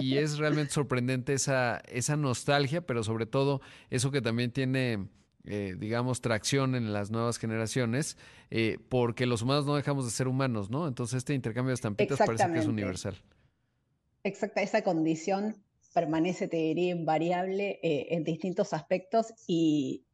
Y, 0.00 0.16
es 0.16 0.38
realmente 0.38 0.72
sorprendente 0.72 1.34
esa, 1.34 1.82
esa 1.88 2.16
nostalgia, 2.16 2.86
pero 2.86 3.04
sobre 3.04 3.26
todo 3.26 3.60
eso 3.90 4.10
que 4.10 4.22
también 4.22 4.52
tiene, 4.52 5.08
eh, 5.44 5.76
digamos, 5.78 6.22
tracción 6.22 6.74
en 6.74 6.94
las 6.94 7.10
nuevas 7.10 7.38
generaciones, 7.38 8.16
eh, 8.50 8.78
porque 8.88 9.26
los 9.26 9.42
humanos 9.42 9.66
no 9.66 9.76
dejamos 9.76 10.06
de 10.06 10.12
ser 10.12 10.28
humanos, 10.28 10.70
¿no? 10.70 10.88
Entonces 10.88 11.18
este 11.18 11.34
intercambio 11.34 11.70
de 11.70 11.74
estampitas 11.74 12.18
parece 12.18 12.50
que 12.50 12.58
es 12.58 12.66
universal. 12.66 13.16
Exacta, 14.24 14.62
esa 14.62 14.82
condición 14.82 15.56
permanece, 15.92 16.48
te 16.48 16.56
diría, 16.56 16.92
invariable 16.92 17.80
eh, 17.82 18.14
en 18.14 18.24
distintos 18.24 18.72
aspectos 18.72 19.34
y 19.46 20.06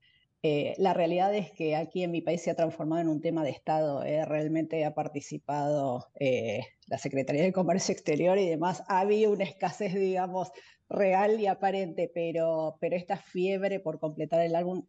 eh, 0.42 0.74
la 0.78 0.94
realidad 0.94 1.34
es 1.34 1.50
que 1.50 1.74
aquí 1.74 2.04
en 2.04 2.12
mi 2.12 2.20
país 2.20 2.42
se 2.42 2.50
ha 2.50 2.54
transformado 2.54 3.02
en 3.02 3.08
un 3.08 3.20
tema 3.20 3.42
de 3.42 3.50
Estado. 3.50 4.04
¿eh? 4.04 4.24
realmente 4.24 4.84
ha 4.84 4.94
participado 4.94 6.06
eh, 6.20 6.60
la 6.86 6.98
Secretaría 6.98 7.42
de 7.42 7.52
Comercio 7.52 7.92
Exterior 7.92 8.38
y 8.38 8.48
demás. 8.48 8.84
Ha 8.88 9.00
habido 9.00 9.32
una 9.32 9.44
escasez, 9.44 9.94
digamos, 9.94 10.50
real 10.88 11.40
y 11.40 11.46
aparente, 11.48 12.10
pero, 12.14 12.76
pero 12.80 12.96
esta 12.96 13.16
fiebre 13.16 13.80
por 13.80 13.98
completar 13.98 14.40
el 14.42 14.54
álbum 14.54 14.86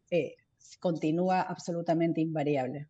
continúa 0.78 1.40
absolutamente 1.40 2.20
invariable. 2.20 2.86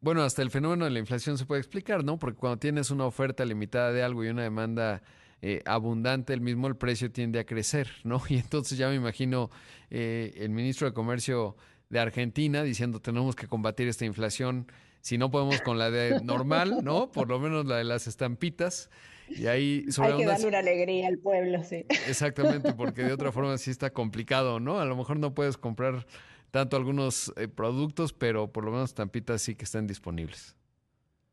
Bueno, 0.00 0.22
hasta 0.22 0.42
el 0.42 0.50
fenómeno 0.50 0.86
de 0.86 0.90
la 0.90 0.98
inflación 0.98 1.36
se 1.38 1.46
puede 1.46 1.60
explicar, 1.60 2.02
¿no? 2.02 2.18
Porque 2.18 2.38
cuando 2.38 2.58
tienes 2.58 2.90
una 2.90 3.06
oferta 3.06 3.44
limitada 3.44 3.92
de 3.92 4.02
algo 4.02 4.24
y 4.24 4.28
una 4.28 4.42
demanda 4.42 5.02
abundante, 5.66 6.32
el 6.32 6.40
mismo 6.40 6.66
el 6.68 6.76
precio 6.76 7.12
tiende 7.12 7.38
a 7.38 7.44
crecer, 7.44 7.88
¿no? 8.04 8.22
Y 8.30 8.36
entonces 8.36 8.78
ya 8.78 8.88
me 8.88 8.94
imagino 8.94 9.50
el 9.90 10.48
ministro 10.48 10.88
de 10.88 10.94
Comercio 10.94 11.56
de 11.90 11.98
Argentina 11.98 12.62
diciendo 12.62 13.00
tenemos 13.00 13.36
que 13.36 13.46
combatir 13.46 13.88
esta 13.88 14.04
inflación, 14.04 14.70
si 15.00 15.18
no 15.18 15.30
podemos 15.30 15.60
con 15.60 15.78
la 15.78 15.90
de 15.90 16.20
normal, 16.22 16.78
¿no? 16.82 17.10
Por 17.12 17.28
lo 17.28 17.38
menos 17.38 17.66
la 17.66 17.76
de 17.76 17.84
las 17.84 18.06
estampitas. 18.06 18.90
Y 19.28 19.46
ahí 19.46 19.86
Hay 19.98 20.16
que 20.16 20.26
darle 20.26 20.46
una 20.46 20.58
alegría 20.58 21.08
al 21.08 21.18
pueblo, 21.18 21.62
sí. 21.64 21.86
Exactamente, 22.08 22.72
porque 22.76 23.02
de 23.04 23.12
otra 23.12 23.32
forma 23.32 23.56
sí 23.58 23.70
está 23.70 23.90
complicado, 23.90 24.60
¿no? 24.60 24.80
A 24.80 24.84
lo 24.84 24.96
mejor 24.96 25.18
no 25.18 25.34
puedes 25.34 25.56
comprar 25.56 26.06
tanto 26.50 26.76
algunos 26.76 27.32
eh, 27.36 27.48
productos, 27.48 28.12
pero 28.12 28.52
por 28.52 28.64
lo 28.64 28.70
menos 28.70 28.90
estampitas 28.90 29.42
sí 29.42 29.54
que 29.54 29.64
están 29.64 29.86
disponibles. 29.86 30.56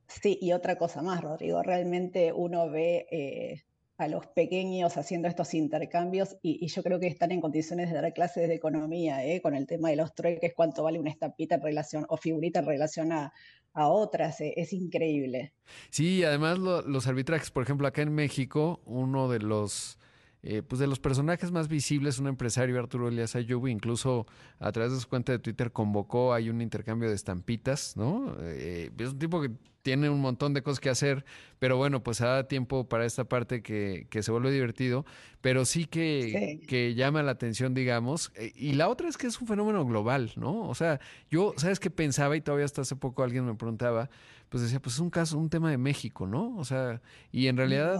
Sí, 0.08 0.38
y 0.42 0.52
otra 0.52 0.78
cosa 0.78 1.02
más, 1.02 1.22
Rodrigo, 1.22 1.64
realmente 1.64 2.34
uno 2.34 2.70
ve 2.70 3.08
eh, 3.12 3.64
a 4.02 4.08
los 4.08 4.26
pequeños 4.26 4.98
haciendo 4.98 5.28
estos 5.28 5.54
intercambios 5.54 6.36
y, 6.42 6.66
yo 6.66 6.82
creo 6.82 7.00
que 7.00 7.06
están 7.06 7.32
en 7.32 7.40
condiciones 7.40 7.92
de 7.92 8.02
dar 8.02 8.12
clases 8.14 8.48
de 8.48 8.56
economía, 8.56 9.24
¿eh? 9.24 9.42
con 9.42 9.54
el 9.54 9.68
tema 9.68 9.90
de 9.92 9.96
los 9.96 10.16
trueques, 10.16 10.54
cuánto 10.56 10.82
vale 10.82 11.00
una 11.00 11.12
estampita 11.12 11.56
en 11.56 11.62
relación 11.62 12.06
o 12.10 12.18
figurita 12.18 12.62
en 12.62 12.66
relación 12.66 13.12
a, 13.12 13.32
otras, 13.74 14.42
¿eh? 14.42 14.54
es 14.58 14.74
increíble. 14.74 15.54
Sí, 15.92 16.24
además 16.24 16.58
los 16.58 17.08
arbitrajes, 17.08 17.52
por 17.52 17.64
ejemplo, 17.64 17.88
acá 17.88 18.02
en 18.02 18.14
México, 18.14 18.82
uno 18.86 19.30
de 19.30 19.40
los... 19.40 19.98
Eh, 20.44 20.64
pues 20.64 20.80
de 20.80 20.88
los 20.88 21.00
personajes 21.00 21.52
más 21.52 21.68
visibles, 21.68 22.18
un 22.18 22.26
empresario, 22.26 22.80
Arturo 22.80 23.08
Elias 23.08 23.36
Ayubo, 23.36 23.68
incluso 23.68 24.26
a 24.58 24.72
través 24.72 24.92
de 24.92 25.00
su 25.00 25.08
cuenta 25.08 25.32
de 25.32 25.38
Twitter 25.38 25.72
convocó, 25.72 26.34
hay 26.34 26.50
un 26.50 26.62
intercambio 26.62 27.08
de 27.10 27.14
estampitas, 27.14 27.96
¿no? 27.96 28.36
es 28.42 28.90
un 28.98 29.20
tipo 29.20 29.40
que 29.40 29.52
tiene 29.82 30.10
un 30.10 30.22
montón 30.22 30.54
de 30.54 30.62
cosas 30.62 30.80
que 30.80 30.90
hacer, 30.90 31.26
pero 31.60 31.78
bueno, 31.78 32.04
pues 32.04 32.20
da 32.20 32.48
tiempo 32.48 32.88
para 32.88 33.06
esta 33.06 33.26
parte 33.26 33.62
que, 33.62 34.08
que 34.10 34.24
se 34.24 34.32
vuelve 34.32 34.52
divertido, 34.52 35.06
pero 35.42 35.66
sí 35.66 35.86
que, 35.86 36.62
que, 36.68 36.94
llama 36.94 37.24
la 37.24 37.32
atención, 37.32 37.74
digamos. 37.74 38.32
Eh, 38.36 38.52
y 38.56 38.74
la 38.74 38.90
otra 38.90 39.10
es 39.10 39.18
que 39.18 39.28
es 39.28 39.40
un 39.42 39.48
fenómeno 39.48 39.86
global, 39.86 40.32
¿no? 40.36 40.68
O 40.68 40.76
sea, 40.76 41.00
yo, 41.30 41.54
¿sabes 41.58 41.80
qué 41.80 41.90
pensaba? 41.90 42.36
Y 42.36 42.42
todavía 42.42 42.66
hasta 42.66 42.82
hace 42.82 42.96
poco 42.96 43.24
alguien 43.24 43.46
me 43.46 43.56
preguntaba, 43.56 44.10
pues 44.50 44.64
decía, 44.64 44.82
pues 44.82 44.96
es 44.96 45.02
un 45.02 45.10
caso, 45.10 45.38
un 45.38 45.50
tema 45.50 45.72
de 45.72 45.78
México, 45.78 46.28
¿no? 46.28 46.56
O 46.58 46.66
sea, 46.66 47.02
y 47.32 47.48
en 47.48 47.58
realidad 47.58 47.98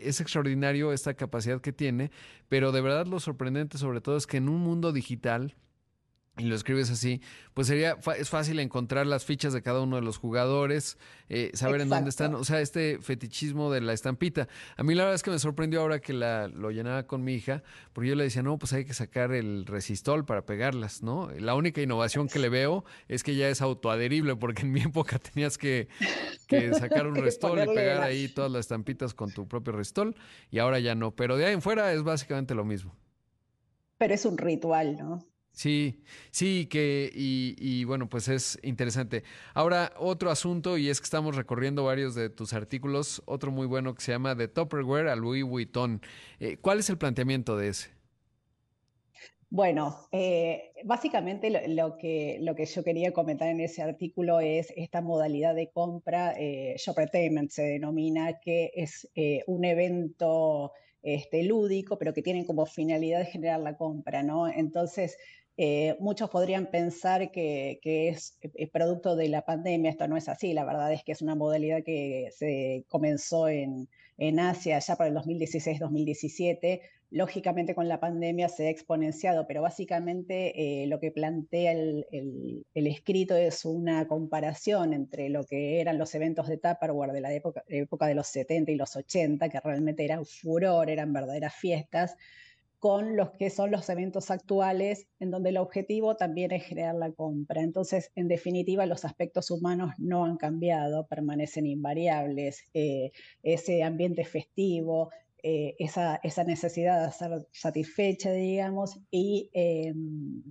es 0.00 0.20
extraordinario 0.20 0.92
esta 0.92 1.14
capacidad 1.14 1.60
que 1.60 1.72
tiene, 1.72 2.10
pero 2.48 2.72
de 2.72 2.80
verdad 2.80 3.06
lo 3.06 3.20
sorprendente 3.20 3.78
sobre 3.78 4.00
todo 4.00 4.16
es 4.16 4.26
que 4.26 4.36
en 4.36 4.48
un 4.48 4.60
mundo 4.60 4.92
digital, 4.92 5.56
y 6.38 6.44
lo 6.44 6.54
escribes 6.54 6.90
así, 6.90 7.20
pues 7.52 7.66
sería, 7.66 7.98
es 8.16 8.30
fácil 8.30 8.60
encontrar 8.60 9.06
las 9.06 9.24
fichas 9.24 9.52
de 9.52 9.60
cada 9.60 9.80
uno 9.80 9.96
de 9.96 10.02
los 10.02 10.16
jugadores, 10.16 10.96
eh, 11.28 11.50
saber 11.54 11.80
en 11.80 11.88
dónde 11.88 12.10
están, 12.10 12.34
o 12.36 12.44
sea, 12.44 12.60
este 12.60 12.98
fetichismo 13.00 13.72
de 13.72 13.80
la 13.80 13.92
estampita. 13.92 14.48
A 14.76 14.84
mí 14.84 14.94
la 14.94 15.02
verdad 15.02 15.16
es 15.16 15.22
que 15.24 15.32
me 15.32 15.38
sorprendió 15.40 15.80
ahora 15.80 16.00
que 16.00 16.12
la, 16.12 16.46
lo 16.46 16.70
llenaba 16.70 17.06
con 17.06 17.24
mi 17.24 17.34
hija, 17.34 17.64
porque 17.92 18.10
yo 18.10 18.14
le 18.14 18.24
decía, 18.24 18.42
no, 18.42 18.56
pues 18.56 18.72
hay 18.72 18.84
que 18.84 18.94
sacar 18.94 19.32
el 19.32 19.66
resistol 19.66 20.24
para 20.24 20.46
pegarlas, 20.46 21.02
¿no? 21.02 21.28
La 21.38 21.56
única 21.56 21.82
innovación 21.82 22.28
que 22.28 22.38
le 22.38 22.48
veo 22.48 22.84
es 23.08 23.24
que 23.24 23.34
ya 23.34 23.48
es 23.48 23.60
autoadherible, 23.60 24.36
porque 24.36 24.62
en 24.62 24.72
mi 24.72 24.82
época 24.82 25.18
tenías 25.34 25.58
que, 25.58 25.88
que 26.46 26.72
sacar 26.74 27.08
un 27.08 27.16
restol 27.16 27.58
y 27.64 27.74
pegar 27.74 28.02
ahí 28.02 28.28
todas 28.28 28.50
las 28.50 28.60
estampitas 28.60 29.12
con 29.12 29.32
tu 29.32 29.48
propio 29.48 29.72
restol, 29.72 30.14
y 30.52 30.60
ahora 30.60 30.78
ya 30.78 30.94
no, 30.94 31.16
pero 31.16 31.36
de 31.36 31.46
ahí 31.46 31.54
en 31.54 31.62
fuera 31.62 31.92
es 31.92 32.04
básicamente 32.04 32.54
lo 32.54 32.64
mismo. 32.64 32.94
Pero 33.98 34.14
es 34.14 34.24
un 34.24 34.38
ritual, 34.38 34.96
¿no? 34.96 35.26
Sí, 35.58 35.98
sí, 36.30 36.66
que, 36.66 37.10
y, 37.12 37.82
bueno, 37.82 38.08
pues 38.08 38.28
es 38.28 38.60
interesante. 38.62 39.24
Ahora, 39.54 39.92
otro 39.98 40.30
asunto, 40.30 40.78
y 40.78 40.88
es 40.88 41.00
que 41.00 41.04
estamos 41.06 41.34
recorriendo 41.34 41.82
varios 41.82 42.14
de 42.14 42.30
tus 42.30 42.52
artículos, 42.52 43.22
otro 43.26 43.50
muy 43.50 43.66
bueno 43.66 43.92
que 43.92 44.00
se 44.00 44.12
llama 44.12 44.36
The 44.36 44.46
Topperware 44.46 45.08
a 45.08 45.16
Louis 45.16 45.42
Vuitton. 45.42 46.00
Eh, 46.38 46.58
¿Cuál 46.60 46.78
es 46.78 46.90
el 46.90 46.96
planteamiento 46.96 47.56
de 47.56 47.70
ese? 47.70 47.90
Bueno, 49.50 49.96
eh, 50.12 50.70
básicamente 50.84 51.50
lo, 51.68 51.98
que, 51.98 52.38
lo 52.40 52.54
que 52.54 52.64
yo 52.64 52.84
quería 52.84 53.12
comentar 53.12 53.48
en 53.48 53.58
ese 53.58 53.82
artículo 53.82 54.38
es 54.38 54.72
esta 54.76 55.00
modalidad 55.00 55.56
de 55.56 55.70
compra, 55.70 56.34
eh, 56.38 56.76
Shoppertainment 56.78 57.50
se 57.50 57.62
denomina, 57.62 58.38
que 58.38 58.70
es 58.76 59.10
eh, 59.16 59.42
un 59.48 59.64
evento 59.64 60.70
este, 61.02 61.42
lúdico, 61.44 61.98
pero 61.98 62.12
que 62.12 62.22
tiene 62.22 62.44
como 62.44 62.66
finalidad 62.66 63.26
generar 63.26 63.60
la 63.60 63.76
compra, 63.76 64.22
¿no? 64.22 64.48
Entonces, 64.48 65.16
eh, 65.60 65.96
muchos 65.98 66.30
podrían 66.30 66.70
pensar 66.70 67.32
que, 67.32 67.80
es, 67.82 68.38
producto 68.72 69.16
de 69.16 69.28
la 69.28 69.44
pandemia, 69.44 69.90
esto 69.90 70.06
no 70.06 70.16
es 70.16 70.28
así, 70.28 70.52
la 70.52 70.64
verdad 70.64 70.92
es 70.92 71.02
que 71.02 71.10
es 71.10 71.20
una 71.20 71.34
modalidad 71.34 71.82
que 71.82 72.28
se 72.30 72.84
comenzó 72.88 73.48
en, 73.48 73.88
Asia 74.38 74.78
ya 74.78 74.94
para 74.94 75.10
el 75.10 75.16
2016-2017, 75.16 76.80
lógicamente 77.10 77.74
con 77.74 77.88
la 77.88 77.98
pandemia 77.98 78.48
se 78.48 78.68
ha 78.68 78.70
exponenciado, 78.70 79.48
pero 79.48 79.60
básicamente 79.62 80.82
eh, 80.82 80.86
lo 80.86 81.00
que 81.00 81.10
plantea 81.10 81.72
el, 81.72 82.64
escrito 82.74 83.34
es 83.34 83.64
una 83.64 84.06
comparación 84.06 84.92
entre 84.92 85.28
lo 85.28 85.44
que 85.44 85.80
eran 85.80 85.98
los 85.98 86.14
eventos 86.14 86.46
de 86.46 86.58
Tupperware 86.58 87.10
de 87.10 87.20
la 87.20 87.32
época, 87.32 87.64
época 87.66 88.06
de 88.06 88.14
los 88.14 88.28
70 88.28 88.70
y 88.70 88.76
los 88.76 88.94
80, 88.94 89.48
que 89.48 89.58
realmente 89.58 90.04
era 90.04 90.20
un 90.20 90.26
furor, 90.26 90.88
eran 90.88 91.12
verdaderas 91.12 91.54
fiestas, 91.54 92.14
con 92.78 93.16
los 93.16 93.30
que 93.32 93.50
son 93.50 93.70
los 93.70 93.88
eventos 93.88 94.30
actuales, 94.30 95.08
en 95.18 95.30
donde 95.30 95.50
el 95.50 95.56
objetivo 95.56 96.16
también 96.16 96.52
es 96.52 96.64
generar 96.64 96.94
la 96.94 97.12
compra. 97.12 97.62
Entonces, 97.62 98.12
en 98.14 98.28
definitiva, 98.28 98.86
los 98.86 99.04
aspectos 99.04 99.50
humanos 99.50 99.92
no 99.98 100.24
han 100.24 100.36
cambiado, 100.36 101.06
permanecen 101.06 101.66
invariables. 101.66 102.64
Eh, 102.74 103.10
ese 103.42 103.82
ambiente 103.82 104.24
festivo, 104.24 105.10
eh, 105.42 105.74
esa, 105.78 106.20
esa, 106.22 106.44
necesidad 106.44 107.06
de 107.06 107.12
ser 107.12 107.46
satisfecha, 107.52 108.32
digamos, 108.32 109.00
y 109.10 109.50
em, 109.52 110.42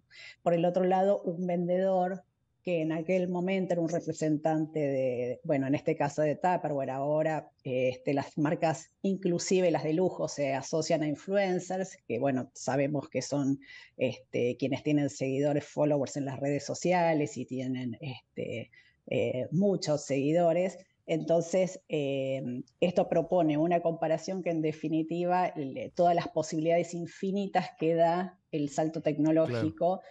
por 0.44 0.54
el 0.54 0.66
otro 0.66 0.86
lado, 0.86 1.22
un 1.24 1.46
vendedor 1.46 2.24
que 2.68 2.82
en 2.82 2.92
aquel 2.92 3.30
momento 3.30 3.76
era 3.76 3.82
un 3.82 3.88
representante 3.88 4.78
de, 4.78 5.40
bueno, 5.46 5.68
en 5.68 5.76
este 5.76 5.96
caso 5.96 6.22
de 6.22 6.36
Tupperware, 6.36 6.90
ahora 6.90 7.50
este, 7.64 8.14
las 8.14 8.38
marcas, 8.38 8.92
inclusive 9.04 9.72
las 9.72 9.86
de 9.86 9.94
lujo, 9.94 10.28
se 10.28 10.54
asocian 10.54 11.02
a 11.02 11.08
influencers, 11.08 11.98
que 12.06 12.20
bueno, 12.20 12.52
sabemos 12.54 13.08
que 13.08 13.22
son 13.22 13.62
este, 13.96 14.58
quienes 14.58 14.84
tienen 14.84 15.10
seguidores, 15.10 15.64
followers 15.64 16.18
en 16.18 16.26
las 16.26 16.42
redes 16.42 16.66
sociales 16.66 17.38
y 17.38 17.46
tienen 17.46 17.98
este, 18.02 18.70
eh, 19.06 19.48
muchos 19.52 20.04
seguidores. 20.04 20.78
Entonces, 21.06 21.80
eh, 21.88 22.64
esto 22.82 23.08
propone 23.08 23.58
una 23.58 23.82
comparación 23.82 24.44
que 24.44 24.50
en 24.50 24.62
definitiva 24.62 25.54
todas 25.96 26.16
las 26.16 26.28
posibilidades 26.28 26.94
infinitas 26.94 27.70
que 27.80 27.96
da 27.96 28.38
el 28.52 28.68
salto 28.68 29.02
tecnológico 29.02 30.02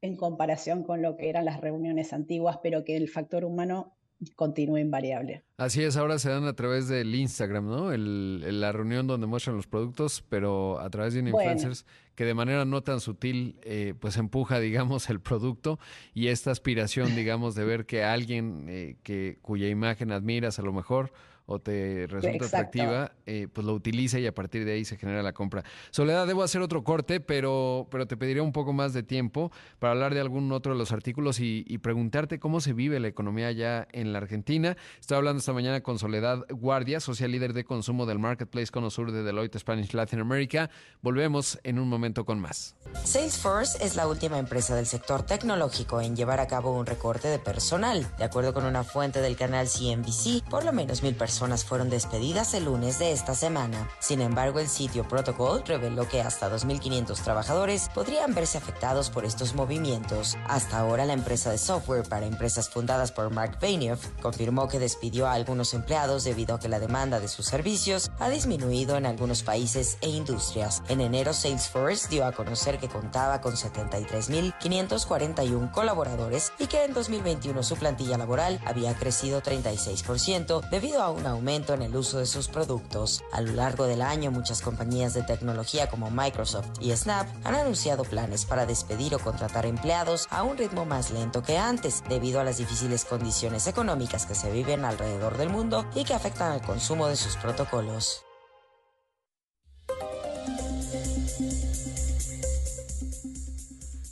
en 0.00 0.16
comparación 0.16 0.84
con 0.84 1.02
lo 1.02 1.16
que 1.16 1.28
eran 1.28 1.44
las 1.44 1.60
reuniones 1.60 2.12
antiguas, 2.12 2.58
pero 2.62 2.84
que 2.84 2.96
el 2.96 3.08
factor 3.08 3.44
humano 3.44 3.94
continúa 4.34 4.80
invariable. 4.80 5.44
Así 5.56 5.82
es, 5.82 5.96
ahora 5.96 6.18
se 6.18 6.30
dan 6.30 6.44
a 6.44 6.54
través 6.54 6.88
del 6.88 7.14
Instagram, 7.14 7.68
¿no? 7.68 7.96
la 7.96 8.72
reunión 8.72 9.06
donde 9.06 9.26
muestran 9.26 9.56
los 9.56 9.66
productos, 9.66 10.24
pero 10.28 10.80
a 10.80 10.90
través 10.90 11.14
de 11.14 11.20
un 11.20 11.28
influencers 11.28 11.86
que 12.14 12.24
de 12.24 12.34
manera 12.34 12.64
no 12.64 12.82
tan 12.82 13.00
sutil, 13.00 13.58
eh, 13.62 13.94
pues 13.98 14.16
empuja, 14.16 14.58
digamos, 14.60 15.08
el 15.08 15.20
producto 15.20 15.78
y 16.14 16.28
esta 16.28 16.50
aspiración, 16.50 17.14
digamos, 17.14 17.54
de 17.54 17.64
ver 17.64 17.86
que 17.86 18.02
alguien 18.02 18.66
eh, 18.68 18.96
que 19.04 19.38
cuya 19.40 19.68
imagen 19.68 20.10
admiras 20.10 20.58
a 20.58 20.62
lo 20.62 20.72
mejor 20.72 21.12
o 21.50 21.58
te 21.58 22.06
resulta 22.08 22.44
atractiva, 22.44 23.12
eh, 23.24 23.48
pues 23.50 23.66
lo 23.66 23.72
utiliza 23.72 24.18
y 24.18 24.26
a 24.26 24.34
partir 24.34 24.66
de 24.66 24.72
ahí 24.72 24.84
se 24.84 24.98
genera 24.98 25.22
la 25.22 25.32
compra. 25.32 25.64
Soledad, 25.90 26.26
debo 26.26 26.42
hacer 26.42 26.60
otro 26.60 26.84
corte, 26.84 27.20
pero, 27.20 27.88
pero 27.90 28.06
te 28.06 28.18
pediría 28.18 28.42
un 28.42 28.52
poco 28.52 28.74
más 28.74 28.92
de 28.92 29.02
tiempo 29.02 29.50
para 29.78 29.92
hablar 29.92 30.12
de 30.12 30.20
algún 30.20 30.52
otro 30.52 30.72
de 30.72 30.78
los 30.78 30.92
artículos 30.92 31.40
y, 31.40 31.78
preguntarte 31.78 32.38
cómo 32.38 32.60
se 32.60 32.72
vive 32.72 33.00
la 33.00 33.08
economía 33.08 33.50
ya 33.52 33.86
en 33.92 34.12
la 34.12 34.18
Argentina. 34.18 34.76
Estoy 35.00 35.16
hablando 35.16 35.38
esta 35.38 35.52
mañana 35.52 35.80
con 35.80 35.98
Soledad 35.98 36.44
Guardia, 36.50 37.00
social 37.00 37.30
líder 37.30 37.54
de 37.54 37.64
consumo 37.64 38.04
del 38.04 38.18
Marketplace 38.18 38.70
Cono 38.70 38.90
Sur 38.90 39.12
de 39.12 39.22
Deloitte 39.22 39.58
Spanish 39.58 39.94
Latin 39.94 40.20
America. 40.20 40.68
Volvemos 41.00 41.58
en 41.62 41.78
un 41.78 41.88
momento 41.88 42.26
con 42.26 42.40
más. 42.40 42.76
Salesforce 43.04 43.82
es 43.82 43.96
la 43.96 44.06
última 44.06 44.38
empresa 44.38 44.74
del 44.74 44.86
sector 44.86 45.22
tecnológico 45.22 46.00
en 46.02 46.14
llevar 46.14 46.40
a 46.40 46.46
cabo 46.46 46.76
un 46.76 46.84
recorte 46.84 47.28
de 47.28 47.38
personal. 47.38 48.06
De 48.18 48.24
acuerdo 48.24 48.52
con 48.52 48.66
una 48.66 48.84
fuente 48.84 49.20
del 49.22 49.36
canal 49.36 49.68
CNBC, 49.68 50.42
por 50.50 50.64
lo 50.64 50.72
menos 50.72 51.02
mil 51.02 51.14
personas 51.14 51.37
personas 51.38 51.64
fueron 51.64 51.88
despedidas 51.88 52.52
el 52.54 52.64
lunes 52.64 52.98
de 52.98 53.12
esta 53.12 53.32
semana. 53.32 53.88
Sin 54.00 54.20
embargo, 54.20 54.58
el 54.58 54.68
sitio 54.68 55.06
Protocol 55.06 55.62
reveló 55.64 56.08
que 56.08 56.20
hasta 56.20 56.50
2.500 56.50 57.22
trabajadores 57.22 57.88
podrían 57.94 58.34
verse 58.34 58.58
afectados 58.58 59.08
por 59.08 59.24
estos 59.24 59.54
movimientos. 59.54 60.36
Hasta 60.48 60.80
ahora, 60.80 61.04
la 61.04 61.12
empresa 61.12 61.52
de 61.52 61.58
software 61.58 62.08
para 62.08 62.26
empresas 62.26 62.68
fundadas 62.68 63.12
por 63.12 63.30
Mark 63.30 63.58
Benioff 63.60 64.04
confirmó 64.20 64.66
que 64.66 64.80
despidió 64.80 65.28
a 65.28 65.34
algunos 65.34 65.74
empleados 65.74 66.24
debido 66.24 66.56
a 66.56 66.58
que 66.58 66.66
la 66.66 66.80
demanda 66.80 67.20
de 67.20 67.28
sus 67.28 67.46
servicios 67.46 68.10
ha 68.18 68.30
disminuido 68.30 68.96
en 68.96 69.06
algunos 69.06 69.44
países 69.44 69.96
e 70.00 70.08
industrias. 70.08 70.82
En 70.88 71.00
enero, 71.00 71.32
Salesforce 71.32 72.08
dio 72.08 72.26
a 72.26 72.32
conocer 72.32 72.80
que 72.80 72.88
contaba 72.88 73.40
con 73.40 73.54
73.541 73.54 75.70
colaboradores 75.70 76.52
y 76.58 76.66
que 76.66 76.82
en 76.82 76.94
2021 76.94 77.62
su 77.62 77.76
plantilla 77.76 78.18
laboral 78.18 78.60
había 78.66 78.92
crecido 78.96 79.40
36% 79.40 80.68
debido 80.70 81.00
a 81.00 81.10
una 81.10 81.27
aumento 81.28 81.74
en 81.74 81.82
el 81.82 81.94
uso 81.94 82.18
de 82.18 82.26
sus 82.26 82.48
productos. 82.48 83.22
A 83.32 83.40
lo 83.40 83.52
largo 83.52 83.86
del 83.86 84.02
año, 84.02 84.30
muchas 84.30 84.62
compañías 84.62 85.14
de 85.14 85.22
tecnología 85.22 85.88
como 85.88 86.10
Microsoft 86.10 86.66
y 86.80 86.90
Snap 86.96 87.28
han 87.44 87.54
anunciado 87.54 88.04
planes 88.04 88.44
para 88.44 88.66
despedir 88.66 89.14
o 89.14 89.18
contratar 89.18 89.66
empleados 89.66 90.26
a 90.30 90.42
un 90.42 90.56
ritmo 90.56 90.84
más 90.84 91.10
lento 91.10 91.42
que 91.42 91.58
antes, 91.58 92.02
debido 92.08 92.40
a 92.40 92.44
las 92.44 92.58
difíciles 92.58 93.04
condiciones 93.04 93.66
económicas 93.66 94.26
que 94.26 94.34
se 94.34 94.50
viven 94.50 94.84
alrededor 94.84 95.36
del 95.36 95.50
mundo 95.50 95.86
y 95.94 96.04
que 96.04 96.14
afectan 96.14 96.52
al 96.52 96.62
consumo 96.62 97.06
de 97.08 97.16
sus 97.16 97.36
protocolos. 97.36 98.27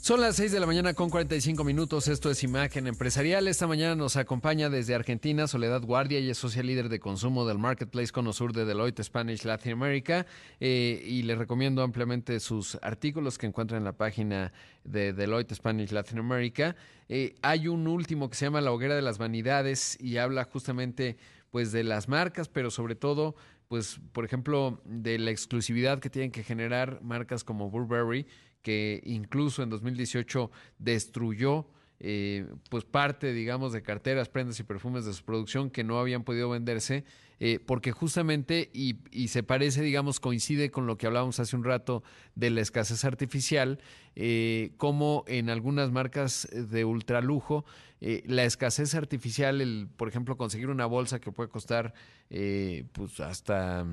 Son 0.07 0.21
las 0.21 0.37
6 0.37 0.53
de 0.53 0.61
la 0.61 0.65
mañana 0.65 0.93
con 0.93 1.09
45 1.09 1.65
minutos. 1.65 2.07
Esto 2.07 2.31
es 2.31 2.41
Imagen 2.41 2.87
Empresarial. 2.87 3.45
Esta 3.49 3.67
mañana 3.67 3.93
nos 3.93 4.15
acompaña 4.15 4.69
desde 4.69 4.95
Argentina 4.95 5.47
Soledad 5.47 5.81
Guardia 5.81 6.17
y 6.21 6.29
es 6.29 6.37
social 6.37 6.65
líder 6.65 6.87
de 6.87 7.01
consumo 7.01 7.45
del 7.45 7.57
Marketplace 7.57 8.13
Cono 8.13 8.31
Sur 8.31 8.53
de 8.53 8.63
Deloitte 8.63 9.03
Spanish 9.03 9.43
Latin 9.43 9.73
America. 9.73 10.25
Eh, 10.61 11.03
y 11.05 11.23
le 11.23 11.35
recomiendo 11.35 11.83
ampliamente 11.83 12.39
sus 12.39 12.75
artículos 12.81 13.37
que 13.37 13.47
encuentran 13.47 13.79
en 13.79 13.83
la 13.83 13.97
página 13.97 14.53
de 14.85 15.11
Deloitte 15.11 15.53
Spanish 15.53 15.91
Latin 15.91 16.19
America. 16.19 16.77
Eh, 17.09 17.35
hay 17.41 17.67
un 17.67 17.85
último 17.85 18.29
que 18.29 18.37
se 18.37 18.45
llama 18.45 18.61
La 18.61 18.71
Hoguera 18.71 18.95
de 18.95 19.01
las 19.01 19.17
Vanidades 19.17 19.97
y 19.99 20.19
habla 20.19 20.45
justamente 20.45 21.17
pues 21.51 21.73
de 21.73 21.83
las 21.83 22.07
marcas, 22.07 22.47
pero 22.47 22.71
sobre 22.71 22.95
todo 22.95 23.35
pues 23.67 23.99
por 24.13 24.23
ejemplo 24.23 24.81
de 24.85 25.19
la 25.19 25.31
exclusividad 25.31 25.99
que 25.99 26.09
tienen 26.09 26.31
que 26.31 26.43
generar 26.43 27.01
marcas 27.01 27.43
como 27.43 27.69
Burberry 27.69 28.25
que 28.67 29.01
incluso 29.05 29.63
en 29.63 29.69
2018 29.69 30.51
destruyó 30.77 31.67
eh, 32.01 32.45
pues 32.69 32.83
parte, 32.83 33.31
digamos, 33.31 33.71
de 33.71 33.81
carteras, 33.81 34.27
prendas 34.27 34.59
y 34.59 34.63
perfumes 34.63 35.05
de 35.05 35.13
su 35.13 35.23
producción 35.23 35.69
que 35.69 35.85
no 35.85 35.97
habían 35.97 36.25
podido 36.25 36.49
venderse, 36.49 37.05
eh, 37.39 37.61
porque 37.65 37.93
justamente, 37.93 38.69
y, 38.73 38.97
se 39.29 39.41
parece, 39.41 39.83
digamos, 39.83 40.19
coincide 40.19 40.69
con 40.69 40.85
lo 40.85 40.97
que 40.97 41.07
hablábamos 41.07 41.39
hace 41.39 41.55
un 41.55 41.63
rato 41.63 42.03
de 42.35 42.49
la 42.49 42.59
escasez 42.59 43.05
artificial, 43.05 43.79
eh, 44.17 44.73
como 44.75 45.23
en 45.27 45.49
algunas 45.49 45.93
marcas 45.93 46.45
de 46.51 46.83
ultralujo, 46.83 47.63
la 48.01 48.43
escasez 48.43 48.95
artificial, 48.95 49.61
el, 49.61 49.87
por 49.95 50.09
ejemplo, 50.09 50.35
conseguir 50.35 50.67
una 50.67 50.87
bolsa 50.87 51.21
que 51.21 51.31
puede 51.31 51.47
costar 51.47 51.93
pues 52.27 53.21
hasta, 53.21 53.85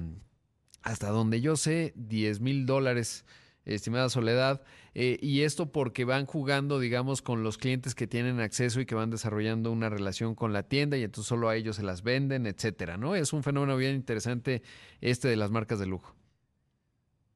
hasta 0.82 1.10
donde 1.10 1.40
yo 1.40 1.54
sé, 1.54 1.92
10 1.94 2.40
mil 2.40 2.66
dólares 2.66 3.24
estimada 3.64 4.08
Soledad, 4.08 4.62
eh, 4.94 5.18
y 5.20 5.42
esto 5.42 5.72
porque 5.72 6.04
van 6.04 6.26
jugando, 6.26 6.78
digamos, 6.78 7.22
con 7.22 7.42
los 7.42 7.58
clientes 7.58 7.94
que 7.94 8.06
tienen 8.06 8.40
acceso 8.40 8.80
y 8.80 8.86
que 8.86 8.94
van 8.94 9.10
desarrollando 9.10 9.72
una 9.72 9.88
relación 9.88 10.34
con 10.34 10.52
la 10.52 10.64
tienda 10.64 10.96
y 10.96 11.02
entonces 11.02 11.28
solo 11.28 11.48
a 11.48 11.56
ellos 11.56 11.76
se 11.76 11.82
las 11.82 12.02
venden, 12.02 12.46
etcétera, 12.46 12.96
¿no? 12.96 13.16
Es 13.16 13.32
un 13.32 13.42
fenómeno 13.42 13.76
bien 13.76 13.94
interesante 13.94 14.62
este 15.00 15.28
de 15.28 15.36
las 15.36 15.50
marcas 15.50 15.78
de 15.78 15.86
lujo. 15.86 16.14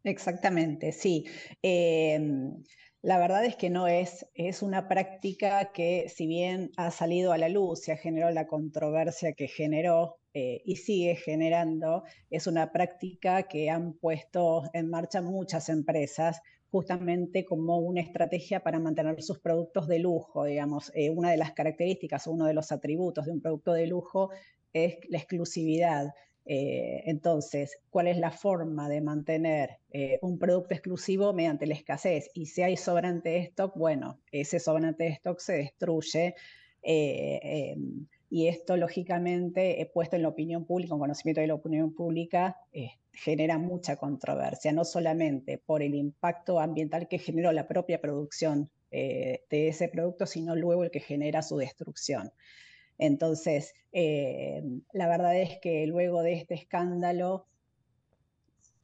Exactamente, 0.04 0.92
sí. 0.92 1.24
Em, 1.62 2.62
la 3.02 3.18
verdad 3.18 3.44
es 3.44 3.56
que 3.56 3.70
no 3.70 3.86
es, 3.86 4.26
es 4.34 4.62
una 4.62 4.88
práctica 4.88 5.72
que 5.72 6.08
si 6.08 6.26
bien 6.26 6.70
ha 6.76 6.90
salido 6.90 7.32
a 7.32 7.38
la 7.38 7.48
luz 7.48 7.88
y 7.88 7.92
ha 7.92 7.96
generado 7.96 8.32
la 8.32 8.46
controversia 8.46 9.32
que 9.32 9.48
generó 9.48 10.16
eh, 10.34 10.60
y 10.64 10.76
sigue 10.76 11.16
generando, 11.16 12.04
es 12.30 12.46
una 12.46 12.70
práctica 12.70 13.44
que 13.44 13.70
han 13.70 13.94
puesto 13.94 14.64
en 14.74 14.90
marcha 14.90 15.22
muchas 15.22 15.68
empresas 15.70 16.42
justamente 16.70 17.46
como 17.46 17.78
una 17.78 18.02
estrategia 18.02 18.62
para 18.62 18.78
mantener 18.78 19.22
sus 19.22 19.38
productos 19.38 19.88
de 19.88 20.00
lujo, 20.00 20.44
digamos. 20.44 20.92
Eh, 20.94 21.08
una 21.08 21.30
de 21.30 21.38
las 21.38 21.52
características, 21.52 22.26
uno 22.26 22.44
de 22.44 22.52
los 22.52 22.72
atributos 22.72 23.24
de 23.24 23.32
un 23.32 23.40
producto 23.40 23.72
de 23.72 23.86
lujo 23.86 24.30
es 24.74 24.98
la 25.08 25.16
exclusividad. 25.16 26.12
Eh, 26.44 27.02
entonces, 27.06 27.78
¿cuál 27.88 28.06
es 28.06 28.18
la 28.18 28.30
forma 28.30 28.88
de 28.88 29.00
mantener 29.00 29.78
un 30.20 30.38
producto 30.38 30.74
exclusivo 30.74 31.32
mediante 31.32 31.66
la 31.66 31.74
escasez? 31.74 32.30
Y 32.34 32.46
si 32.46 32.62
hay 32.62 32.76
sobrante 32.76 33.30
de 33.30 33.38
stock, 33.38 33.74
bueno, 33.76 34.20
ese 34.30 34.60
sobrante 34.60 35.04
de 35.04 35.10
stock 35.10 35.40
se 35.40 35.54
destruye. 35.54 36.34
Y 38.30 38.48
esto, 38.48 38.76
lógicamente, 38.76 39.90
puesto 39.92 40.16
en 40.16 40.22
la 40.22 40.28
opinión 40.28 40.64
pública, 40.64 40.94
en 40.94 41.00
conocimiento 41.00 41.40
de 41.40 41.46
la 41.46 41.54
opinión 41.54 41.94
pública, 41.94 42.56
genera 43.12 43.58
mucha 43.58 43.96
controversia, 43.96 44.72
no 44.72 44.84
solamente 44.84 45.58
por 45.58 45.82
el 45.82 45.94
impacto 45.94 46.60
ambiental 46.60 47.08
que 47.08 47.18
generó 47.18 47.52
la 47.52 47.66
propia 47.66 48.00
producción 48.00 48.70
de 48.90 49.40
ese 49.50 49.88
producto, 49.88 50.26
sino 50.26 50.56
luego 50.56 50.84
el 50.84 50.90
que 50.90 51.00
genera 51.00 51.42
su 51.42 51.56
destrucción. 51.56 52.32
Entonces, 52.98 53.74
eh, 53.92 54.62
la 54.92 55.08
verdad 55.08 55.36
es 55.36 55.58
que 55.60 55.86
luego 55.86 56.22
de 56.22 56.34
este 56.34 56.54
escándalo 56.54 57.46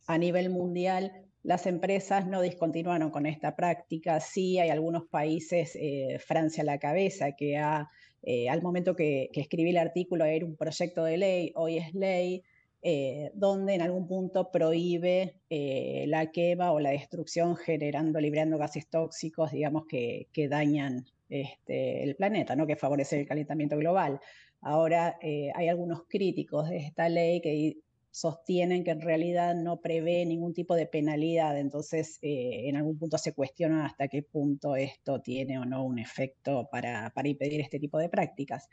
a 0.07 0.19
nivel 0.19 0.51
mundial, 0.51 1.13
las 1.43 1.67
empresas 1.67 2.27
no 2.27 2.41
discontinuaron 2.41 3.11
con 3.11 3.27
esta 3.27 3.57
práctica. 3.57 4.21
Sí, 4.21 4.59
hay 4.59 4.71
algunos 4.71 5.07
países, 5.09 5.77
eh, 5.77 6.19
Francia 6.25 6.63
a 6.63 6.67
la 6.67 6.79
cabeza, 6.79 7.33
que 7.33 7.59
ha, 7.59 7.91
eh, 8.27 8.49
al 8.49 8.63
momento 8.63 8.97
que, 8.97 9.31
escribí 9.35 9.71
el 9.71 9.79
artículo 9.79 10.25
era 10.25 10.47
un 10.47 10.57
proyecto 10.57 11.05
de 11.05 11.17
ley, 11.19 11.53
hoy 11.57 11.79
es 11.79 11.95
ley. 11.95 12.43
eh, 12.87 13.31
donde 13.35 13.75
en 13.75 13.81
algún 13.81 14.07
punto 14.07 14.51
prohíbe 14.53 15.37
eh, 15.49 16.05
la 16.07 16.31
quema 16.33 16.71
o 16.73 16.81
la 16.81 16.91
destrucción 16.91 17.57
generando, 17.57 18.21
liberando 18.21 18.59
gases 18.59 18.89
tóxicos, 18.89 19.53
digamos, 19.53 19.87
que, 19.87 20.29
dañan 20.51 21.07
este, 21.31 22.03
el 22.03 22.15
planeta, 22.17 22.55
¿no? 22.57 22.67
que 22.67 22.77
favorece 22.77 23.21
el 23.21 23.27
calentamiento 23.27 23.79
global. 23.79 24.21
Ahora 24.61 25.19
hay 25.23 25.69
algunos 25.69 26.05
críticos 26.09 26.69
de 26.69 26.79
esta 26.79 27.09
ley 27.09 27.41
que 27.41 27.79
sostienen 28.15 28.85
que 28.85 28.93
en 28.93 29.01
realidad 29.01 29.57
no 29.57 29.81
prevé 29.81 30.25
ningún 30.25 30.55
tipo 30.55 30.77
de 30.77 30.87
penalidad, 30.87 31.59
entonces 31.59 32.21
en 32.23 32.77
algún 32.77 32.97
punto 32.97 33.19
se 33.19 33.33
cuestiona 33.33 33.87
hasta 33.87 34.07
qué 34.07 34.23
punto 34.23 34.77
esto 34.77 35.21
tiene 35.21 35.59
o 35.59 35.65
no 35.65 35.85
un 35.85 35.99
efecto 35.99 36.69
para, 36.71 37.11
para 37.11 37.29
impedir 37.29 37.61
este 37.61 37.81
tipo 37.81 37.99
de 37.99 38.09
prácticas. 38.09 38.69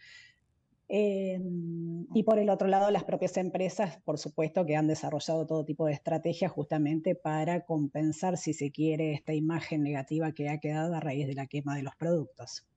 Em, 0.88 2.06
y 2.14 2.22
por 2.22 2.38
el 2.38 2.52
otro 2.52 2.68
lado, 2.68 2.92
las 2.92 3.04
propias 3.04 3.36
empresas, 3.38 3.98
por 4.04 4.20
supuesto, 4.20 4.64
que 4.64 4.76
han 4.76 4.88
desarrollado 4.88 5.48
todo 5.48 5.66
tipo 5.66 5.88
de 5.88 5.94
estrategias 5.94 6.52
justamente 6.52 7.16
para 7.16 7.66
compensar, 7.66 8.38
si 8.38 8.54
se 8.54 8.70
quiere, 8.70 9.14
esta 9.14 9.34
imagen 9.34 9.82
negativa 9.82 10.34
que 10.34 10.50
ha 10.50 10.60
quedado 10.60 10.94
a 10.94 11.00
raíz 11.00 11.26
de 11.26 11.34
la 11.34 11.48
quema 11.48 11.76
de 11.76 11.82
los 11.82 11.96
productos. 11.96 12.68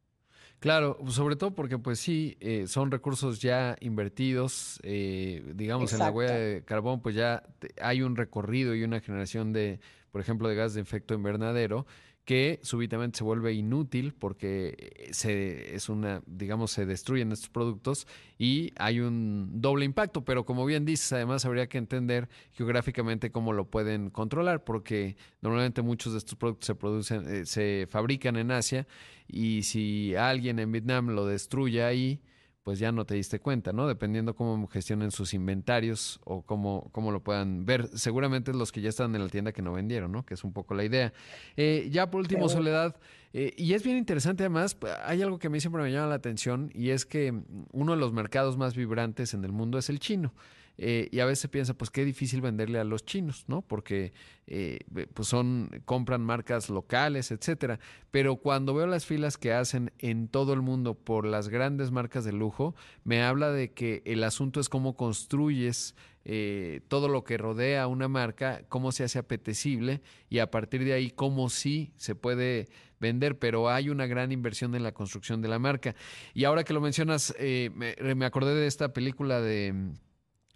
Claro, 0.65 0.99
sobre 1.09 1.37
todo 1.37 1.51
porque 1.55 1.77
pues 1.77 2.01
sí, 2.01 2.39
eh, 2.41 2.67
son 2.69 2.91
recursos 2.91 3.39
ya 3.39 3.77
invertidos, 3.81 4.81
eh, 4.83 5.53
digamos 5.55 5.93
en 5.93 5.99
la 5.99 6.11
huella 6.11 6.35
de 6.35 6.65
carbón, 6.65 7.03
pues 7.03 7.15
ya 7.15 7.43
hay 7.83 8.01
un 8.01 8.17
recorrido 8.17 8.75
y 8.75 8.83
una 8.83 9.01
generación 9.01 9.53
de, 9.53 9.79
por 10.11 10.23
ejemplo, 10.23 10.49
de 10.49 10.55
gas 10.55 10.73
de 10.73 10.81
efecto 10.81 11.13
invernadero 11.13 11.85
que 12.25 12.59
súbitamente 12.63 13.19
se 13.19 13.25
vuelve 13.25 13.53
inútil 13.53 14.15
porque 14.15 15.09
se 15.13 15.75
es 15.75 15.89
una, 15.89 16.23
digamos, 16.27 16.71
se 16.71 16.87
destruyen 16.87 17.33
estos 17.33 17.51
productos 17.51 18.07
y 18.39 18.73
hay 18.77 19.01
un 19.01 19.61
doble 19.61 19.85
impacto, 19.85 20.25
pero 20.25 20.45
como 20.47 20.65
bien 20.65 20.85
dices, 20.87 21.13
además 21.13 21.45
habría 21.45 21.69
que 21.69 21.79
entender 21.79 22.29
geográficamente 22.53 23.31
cómo 23.31 23.53
lo 23.53 23.67
pueden 23.71 24.11
controlar, 24.11 24.65
porque 24.65 25.17
normalmente 25.43 25.83
muchos 25.83 26.13
de 26.13 26.19
estos 26.19 26.37
productos 26.37 26.67
se 26.67 26.75
producen, 26.75 27.29
eh, 27.29 27.47
se 27.47 27.87
fabrican 27.91 28.37
en 28.37 28.51
Asia 28.51 28.87
y 29.29 29.63
si 29.63 30.15
alguien 30.15 30.59
en 30.59 30.73
Vietnam 30.73 31.11
lo 31.11 31.27
destruye 31.27 31.83
ahí, 31.83 32.23
pues 32.65 32.79
ya 32.79 32.91
no 32.93 33.05
te 33.05 33.15
diste 33.15 33.39
cuenta, 33.41 33.75
¿no? 33.75 33.87
Dependiendo 33.87 34.35
cómo 34.35 34.67
gestionen 34.69 35.11
sus 35.11 35.35
inventarios 35.35 36.19
o 36.25 36.43
cómo, 36.43 36.89
cómo 36.93 37.13
lo 37.13 37.23
puedan 37.23 37.67
ver. 37.67 37.91
Seguramente 37.97 38.55
los 38.55 38.73
que 38.73 38.81
ya 38.81 38.89
están 38.89 39.15
en 39.15 39.23
la 39.23 39.29
tienda 39.29 39.53
que 39.53 39.61
no 39.61 39.75
vendieron, 39.75 40.11
¿no? 40.11 40.25
Que 40.25 40.33
es 40.33 40.45
un 40.45 40.55
poco 40.55 40.75
la 40.75 40.83
idea. 40.83 41.13
Eh, 41.57 41.89
ya 41.93 42.11
por 42.11 42.23
último, 42.23 42.49
Soledad, 42.49 42.97
eh, 43.35 43.53
y 43.59 43.75
es 43.75 43.85
bien 43.85 43.99
interesante 43.99 44.45
además, 44.45 44.79
hay 45.05 45.21
algo 45.21 45.39
que 45.39 45.49
a 45.49 45.51
mí 45.51 45.61
siempre 45.61 45.83
me 45.83 45.93
llama 45.93 46.07
la 46.07 46.15
atención 46.15 46.71
y 46.75 46.89
es 46.89 47.05
que 47.05 47.35
uno 47.73 47.93
de 47.93 47.99
los 47.99 48.15
mercados 48.15 48.57
más 48.57 48.75
vibrantes 48.75 49.35
en 49.35 49.45
el 49.45 49.53
mundo 49.53 49.77
es 49.77 49.91
el 49.91 50.01
chino. 50.01 50.33
Eh, 50.77 51.09
y 51.13 51.21
a 51.21 51.25
veces 51.25 51.51
piensa, 51.51 51.75
pues 51.75 51.91
qué 51.91 52.05
difícil 52.05 52.41
venderle 52.41 52.81
a 52.81 52.85
los 52.85 53.05
chinos, 53.05 53.45
¿no? 53.47 53.63
Porque 53.63 54.13
eh, 54.47 54.81
pues 55.13 55.29
son, 55.29 55.71
compran 55.85 56.23
marcas 56.23 56.69
locales, 56.69 57.31
etcétera. 57.31 57.79
Pero 58.11 58.37
cuando 58.37 58.75
veo 58.75 58.87
las 58.87 59.07
filas 59.07 59.39
que 59.39 59.53
hacen 59.53 59.93
en 59.99 60.29
todo 60.29 60.53
el 60.53 60.63
mundo 60.63 60.95
por 60.95 61.27
las 61.27 61.49
grandes 61.49 61.91
marcas 61.91 62.25
de 62.25 62.33
lujo, 62.33 62.75
me 63.05 63.23
habla 63.23 63.53
de 63.53 63.73
que 63.73 64.03
el 64.05 64.25
asunto 64.25 64.59
es 64.59 64.69
cómo 64.69 64.97
construyes 64.97 65.95
eh, 66.25 66.81
todo 66.89 67.09
lo 67.09 67.23
que 67.23 67.39
rodea 67.39 67.85
a 67.85 67.87
una 67.87 68.09
marca, 68.09 68.63
cómo 68.69 68.93
se 68.93 69.05
hace 69.05 69.19
apetecible 69.19 70.01
y 70.29 70.39
a 70.39 70.51
partir 70.51 70.83
de 70.85 70.95
ahí 70.95 71.11
cómo 71.11 71.51
sí 71.51 71.93
se 71.97 72.15
puede 72.15 72.69
vender, 72.99 73.39
pero 73.39 73.69
hay 73.69 73.91
una 73.91 74.07
gran 74.07 74.33
inversión 74.33 74.75
en 74.75 74.83
la 74.83 74.93
construcción 74.93 75.43
de 75.43 75.49
la 75.49 75.59
marca. 75.59 75.95
Y 76.33 76.45
ahora 76.45 76.65
que 76.65 76.73
lo 76.73 76.81
mencionas, 76.81 77.35
me 77.39 78.25
acordé 78.25 78.55
de 78.55 78.67
esta 78.67 78.95
película 78.95 79.43
de 79.43 79.93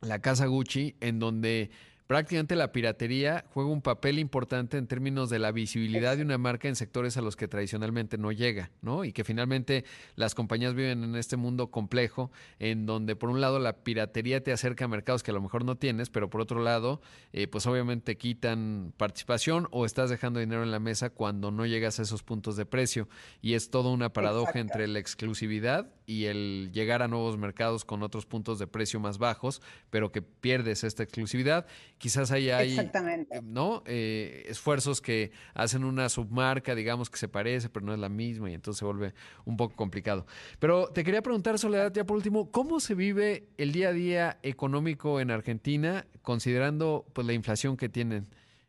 la 0.00 0.20
casa 0.20 0.46
Gucci, 0.46 0.96
en 1.00 1.18
donde 1.18 1.70
prácticamente 2.08 2.56
la 2.56 2.72
piratería 2.72 3.44
juega 3.52 3.68
un 3.68 3.82
papel 3.82 4.18
importante 4.18 4.78
en 4.78 4.86
términos 4.86 5.28
de 5.28 5.38
la 5.38 5.52
visibilidad 5.52 6.16
de 6.16 6.22
una 6.22 6.38
marca 6.38 6.66
en 6.66 6.74
sectores 6.74 7.18
a 7.18 7.20
los 7.20 7.36
que 7.36 7.48
tradicionalmente 7.48 8.16
no 8.16 8.32
llega, 8.32 8.70
¿no? 8.80 9.04
Y 9.04 9.12
que 9.12 9.24
finalmente 9.24 9.84
las 10.16 10.34
compañías 10.34 10.72
viven 10.72 11.04
en 11.04 11.16
este 11.16 11.36
mundo 11.36 11.70
complejo, 11.70 12.32
en 12.58 12.86
donde 12.86 13.14
por 13.14 13.28
un 13.28 13.42
lado 13.42 13.58
la 13.58 13.84
piratería 13.84 14.42
te 14.42 14.52
acerca 14.52 14.86
a 14.86 14.88
mercados 14.88 15.22
que 15.22 15.32
a 15.32 15.34
lo 15.34 15.42
mejor 15.42 15.66
no 15.66 15.76
tienes, 15.76 16.08
pero 16.08 16.30
por 16.30 16.40
otro 16.40 16.62
lado, 16.62 17.02
eh, 17.34 17.46
pues 17.46 17.66
obviamente 17.66 18.16
quitan 18.16 18.94
participación 18.96 19.68
o 19.70 19.84
estás 19.84 20.08
dejando 20.08 20.40
dinero 20.40 20.62
en 20.62 20.70
la 20.70 20.80
mesa 20.80 21.10
cuando 21.10 21.50
no 21.50 21.66
llegas 21.66 21.98
a 21.98 22.02
esos 22.04 22.22
puntos 22.22 22.56
de 22.56 22.64
precio. 22.64 23.06
Y 23.42 23.52
es 23.52 23.70
toda 23.70 23.90
una 23.90 24.14
paradoja 24.14 24.60
entre 24.60 24.88
la 24.88 24.98
exclusividad 24.98 25.92
y 26.06 26.24
el 26.24 26.70
llegar 26.72 27.02
a 27.02 27.08
nuevos 27.08 27.36
mercados 27.36 27.84
con 27.84 28.02
otros 28.02 28.24
puntos 28.24 28.58
de 28.58 28.66
precio 28.66 28.98
más 28.98 29.18
bajos, 29.18 29.60
pero 29.90 30.10
que 30.10 30.22
pierdes 30.22 30.84
esta 30.84 31.02
exclusividad 31.02 31.66
quizás 31.98 32.30
ahí 32.30 32.50
hay 32.50 32.78
eh, 32.78 33.40
¿no? 33.42 33.82
Eh, 33.86 34.44
esfuerzos 34.48 35.00
que 35.00 35.32
hacen 35.54 35.84
una 35.84 36.08
submarca, 36.08 36.74
digamos, 36.74 37.10
que 37.10 37.18
se 37.18 37.28
parece, 37.28 37.68
pero 37.68 37.84
no 37.84 37.92
es 37.92 37.98
la 37.98 38.08
misma 38.08 38.50
y 38.50 38.54
entonces 38.54 38.78
se 38.78 38.84
vuelve 38.84 39.12
un 39.44 39.56
poco 39.56 39.76
complicado. 39.76 40.26
Pero 40.58 40.88
te 40.88 41.04
quería 41.04 41.22
preguntar, 41.22 41.58
Soledad, 41.58 41.92
ya 41.92 42.04
por 42.04 42.16
último, 42.16 42.50
¿cómo 42.50 42.80
se 42.80 42.94
vive 42.94 43.48
el 43.58 43.72
día 43.72 43.88
a 43.88 43.92
día 43.92 44.38
económico 44.42 45.20
en 45.20 45.30
Argentina 45.30 46.06
considerando 46.22 47.06
pues, 47.12 47.26
la 47.26 47.32
inflación 47.32 47.76
que 47.76 47.88
tienen, 47.88 48.28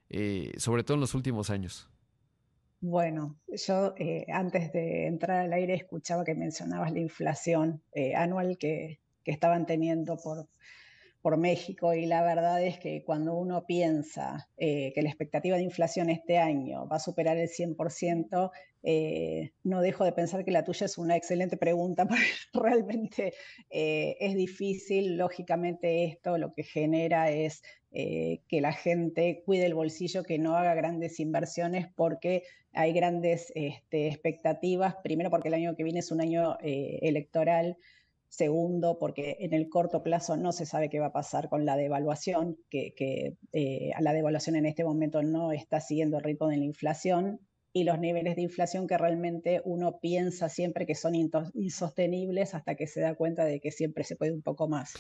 eh, 0.10 0.52
sobre 0.58 0.84
todo 0.84 0.96
en 0.96 1.02
los 1.02 1.14
últimos 1.14 1.50
años? 1.50 1.90
Bueno, 2.82 3.38
yo 3.68 3.94
antes 4.34 4.72
de 4.72 5.08
entrar 5.08 5.42
al 5.42 5.52
aire 5.52 5.74
escuchaba 5.74 6.24
que 6.24 6.34
mencionabas 6.34 6.94
la 6.94 7.00
inflación 7.00 7.84
anual 8.16 8.58
que, 8.58 9.02
que 9.26 9.32
estaban 9.32 9.66
teniendo 9.66 10.16
por 10.16 10.48
por 11.22 11.38
México 11.38 11.94
y 11.94 12.06
la 12.06 12.24
verdad 12.24 12.64
es 12.64 12.80
que 12.80 13.04
cuando 13.04 13.34
uno 13.34 13.66
piensa 13.66 14.48
eh, 14.58 14.94
que 14.94 15.02
la 15.02 15.10
expectativa 15.10 15.58
de 15.58 15.64
inflación 15.64 16.10
este 16.10 16.38
año 16.38 16.88
va 16.88 16.96
a 16.96 17.00
superar 17.00 17.38
el 17.38 17.50
100%, 17.50 18.52
eh, 18.84 19.52
no 19.64 19.82
dejo 19.82 20.06
de 20.06 20.14
pensar 20.14 20.46
que 20.46 20.52
la 20.52 20.64
tuya 20.64 20.86
es 20.86 20.98
una 20.98 21.18
excelente 21.18 21.58
pregunta, 21.58 22.06
porque 22.08 22.24
realmente 22.54 23.34
eh, 23.70 24.16
es 24.20 24.36
difícil. 24.36 25.18
Lógicamente 25.18 26.06
esto 26.06 26.38
lo 26.38 26.54
que 26.54 26.64
genera 26.64 27.30
es 27.32 27.62
que 27.92 28.62
la 28.62 28.72
gente 28.72 29.42
cuide 29.44 29.66
el 29.66 29.74
bolsillo, 29.74 30.24
que 30.24 30.38
no 30.38 30.56
haga 30.56 30.76
grandes 30.76 31.20
inversiones 31.20 31.88
porque 31.96 32.44
hay 32.72 32.94
grandes 32.94 33.52
este, 33.56 34.06
expectativas, 34.06 34.96
primero 35.04 35.32
porque 35.32 35.48
el 35.48 35.56
año 35.56 35.76
que 35.76 35.84
viene 35.84 36.02
es 36.02 36.12
un 36.12 36.22
año 36.22 36.56
electoral. 36.62 37.78
Segundo, 38.30 38.98
porque 39.00 39.38
en 39.40 39.54
el 39.54 39.70
corto 39.70 40.04
plazo 40.04 40.38
no 40.38 40.52
se 40.52 40.68
sabe 40.68 40.90
qué 40.90 41.00
va 41.00 41.08
a 41.08 41.14
pasar 41.14 41.50
con 41.50 41.66
la 41.66 41.76
devaluación, 41.76 42.58
que, 42.70 42.94
eh, 43.52 43.92
la 44.00 44.14
devaluación 44.14 44.56
en 44.56 44.68
este 44.68 44.84
momento 44.84 45.24
no 45.24 45.52
está 45.52 45.82
siguiendo 45.82 46.18
el 46.18 46.24
ritmo 46.24 46.48
de 46.48 46.58
la 46.58 46.64
inflación 46.64 47.40
y 47.74 47.84
los 47.84 48.00
niveles 48.00 48.36
de 48.36 48.44
inflación 48.44 48.88
que 48.88 48.98
realmente 48.98 49.62
uno 49.66 50.00
piensa 50.00 50.48
siempre 50.48 50.86
que 50.86 50.96
son 50.96 51.16
insostenibles 51.16 52.54
hasta 52.54 52.76
que 52.76 52.86
se 52.88 53.02
da 53.02 53.16
cuenta 53.16 53.46
de 53.46 53.60
que 53.60 53.72
siempre 53.72 54.04
se 54.04 54.16
puede 54.16 54.32
un 54.32 54.44
poco 54.44 54.68
más. 54.68 54.94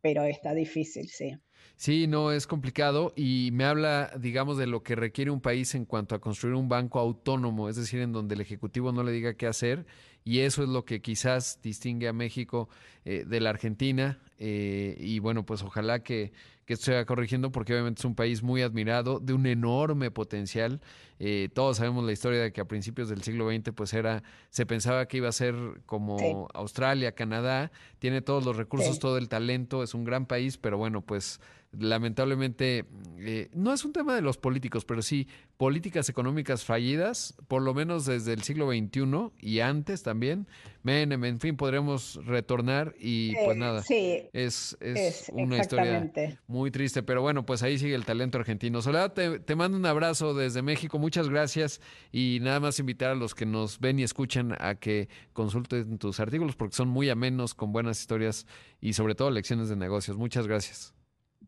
Pero 0.00 0.24
está 0.24 0.54
difícil, 0.54 1.08
sí. 1.08 1.36
Sí, 1.76 2.06
no, 2.06 2.32
es 2.32 2.46
complicado 2.46 3.12
y 3.16 3.50
me 3.52 3.64
habla, 3.64 4.10
digamos, 4.18 4.56
de 4.56 4.66
lo 4.66 4.82
que 4.82 4.96
requiere 4.96 5.30
un 5.30 5.40
país 5.40 5.74
en 5.74 5.84
cuanto 5.84 6.14
a 6.14 6.20
construir 6.20 6.54
un 6.54 6.68
banco 6.68 6.98
autónomo, 6.98 7.68
es 7.68 7.76
decir, 7.76 8.00
en 8.00 8.12
donde 8.12 8.34
el 8.34 8.40
Ejecutivo 8.40 8.92
no 8.92 9.02
le 9.02 9.12
diga 9.12 9.34
qué 9.34 9.46
hacer 9.46 9.86
y 10.24 10.40
eso 10.40 10.62
es 10.62 10.68
lo 10.68 10.84
que 10.84 11.00
quizás 11.00 11.60
distingue 11.62 12.08
a 12.08 12.12
México 12.12 12.68
eh, 13.04 13.24
de 13.26 13.40
la 13.40 13.50
Argentina 13.50 14.18
eh, 14.38 14.96
y 14.98 15.18
bueno, 15.18 15.44
pues 15.44 15.62
ojalá 15.62 16.02
que, 16.02 16.32
que 16.70 16.74
esto 16.74 16.86
se 16.86 16.92
vaya 16.92 17.04
corrigiendo 17.04 17.50
porque 17.50 17.72
obviamente 17.72 18.00
es 18.00 18.04
un 18.04 18.14
país 18.14 18.42
muy 18.42 18.62
admirado, 18.62 19.18
de 19.18 19.32
un 19.32 19.44
enorme 19.46 20.10
potencial. 20.10 20.80
Eh, 21.18 21.48
todos 21.52 21.78
sabemos 21.78 22.04
la 22.04 22.12
historia 22.12 22.40
de 22.40 22.52
que 22.52 22.60
a 22.60 22.64
principios 22.64 23.08
del 23.08 23.22
siglo 23.22 23.50
XX 23.50 23.72
pues 23.74 23.92
era, 23.92 24.22
se 24.50 24.66
pensaba 24.66 25.08
que 25.08 25.16
iba 25.16 25.28
a 25.28 25.32
ser 25.32 25.54
como 25.84 26.48
Australia, 26.54 27.12
Canadá, 27.12 27.72
tiene 27.98 28.22
todos 28.22 28.44
los 28.44 28.56
recursos, 28.56 28.98
todo 28.98 29.18
el 29.18 29.28
talento, 29.28 29.82
es 29.82 29.94
un 29.94 30.04
gran 30.04 30.26
país, 30.26 30.58
pero 30.58 30.78
bueno, 30.78 31.02
pues 31.02 31.40
lamentablemente 31.72 32.84
eh, 33.18 33.48
no 33.52 33.72
es 33.72 33.84
un 33.84 33.92
tema 33.92 34.14
de 34.14 34.22
los 34.22 34.38
políticos, 34.38 34.84
pero 34.84 35.02
sí 35.02 35.28
políticas 35.56 36.08
económicas 36.08 36.64
fallidas, 36.64 37.34
por 37.46 37.62
lo 37.62 37.74
menos 37.74 38.06
desde 38.06 38.32
el 38.32 38.42
siglo 38.42 38.70
XXI 38.70 39.30
y 39.40 39.60
antes 39.60 40.02
también. 40.02 40.46
Menem, 40.82 41.22
en 41.24 41.38
fin, 41.38 41.56
podremos 41.56 42.18
retornar 42.24 42.94
y 42.98 43.34
pues 43.44 43.56
nada. 43.56 43.82
Sí, 43.82 44.22
es, 44.32 44.76
es, 44.80 45.30
una 45.32 45.58
historia 45.58 46.10
muy 46.46 46.70
triste, 46.70 47.02
pero 47.02 47.20
bueno, 47.20 47.44
pues 47.44 47.62
ahí 47.62 47.78
sigue 47.78 47.94
el 47.94 48.06
talento 48.06 48.38
argentino. 48.38 48.80
Soledad, 48.80 49.12
te, 49.12 49.38
te 49.38 49.54
mando 49.54 49.76
un 49.76 49.86
abrazo 49.86 50.32
desde 50.34 50.62
México, 50.62 50.98
muchas 50.98 51.28
gracias 51.28 51.80
y 52.10 52.38
nada 52.40 52.58
más 52.58 52.78
invitar 52.78 53.10
a 53.10 53.14
los 53.14 53.34
que 53.34 53.44
nos 53.44 53.78
ven 53.78 53.98
y 53.98 54.02
escuchan 54.02 54.56
a 54.58 54.76
que 54.76 55.08
consulten 55.34 55.98
tus 55.98 56.18
artículos 56.20 56.56
porque 56.56 56.74
son 56.74 56.88
muy 56.88 57.10
amenos, 57.10 57.54
con 57.54 57.70
buenas 57.72 58.00
historias 58.00 58.46
y 58.80 58.94
sobre 58.94 59.14
todo 59.14 59.30
lecciones 59.30 59.68
de 59.68 59.76
negocios. 59.76 60.16
Muchas 60.16 60.46
gracias. 60.46 60.94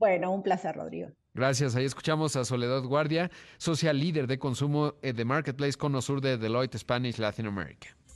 Bueno, 0.03 0.33
un 0.33 0.43
placer, 0.43 0.75
Rodrigo. 0.75 1.11
Gracias. 1.33 1.77
Ahí 1.77 1.85
escuchamos 1.85 2.35
a 2.35 2.45
Soledad 2.45 2.83
Guardia, 2.83 3.31
social 3.57 4.01
líder 4.01 4.27
de 4.27 4.37
consumo 4.37 4.97
de 5.01 5.25
Marketplace 5.25 5.79
Cono 5.79 6.03
Sur 6.03 6.21
de 6.21 6.39
Deloitte 6.39 6.77
Spanish 6.77 7.19
Latin 7.19 7.47
America. 7.47 7.97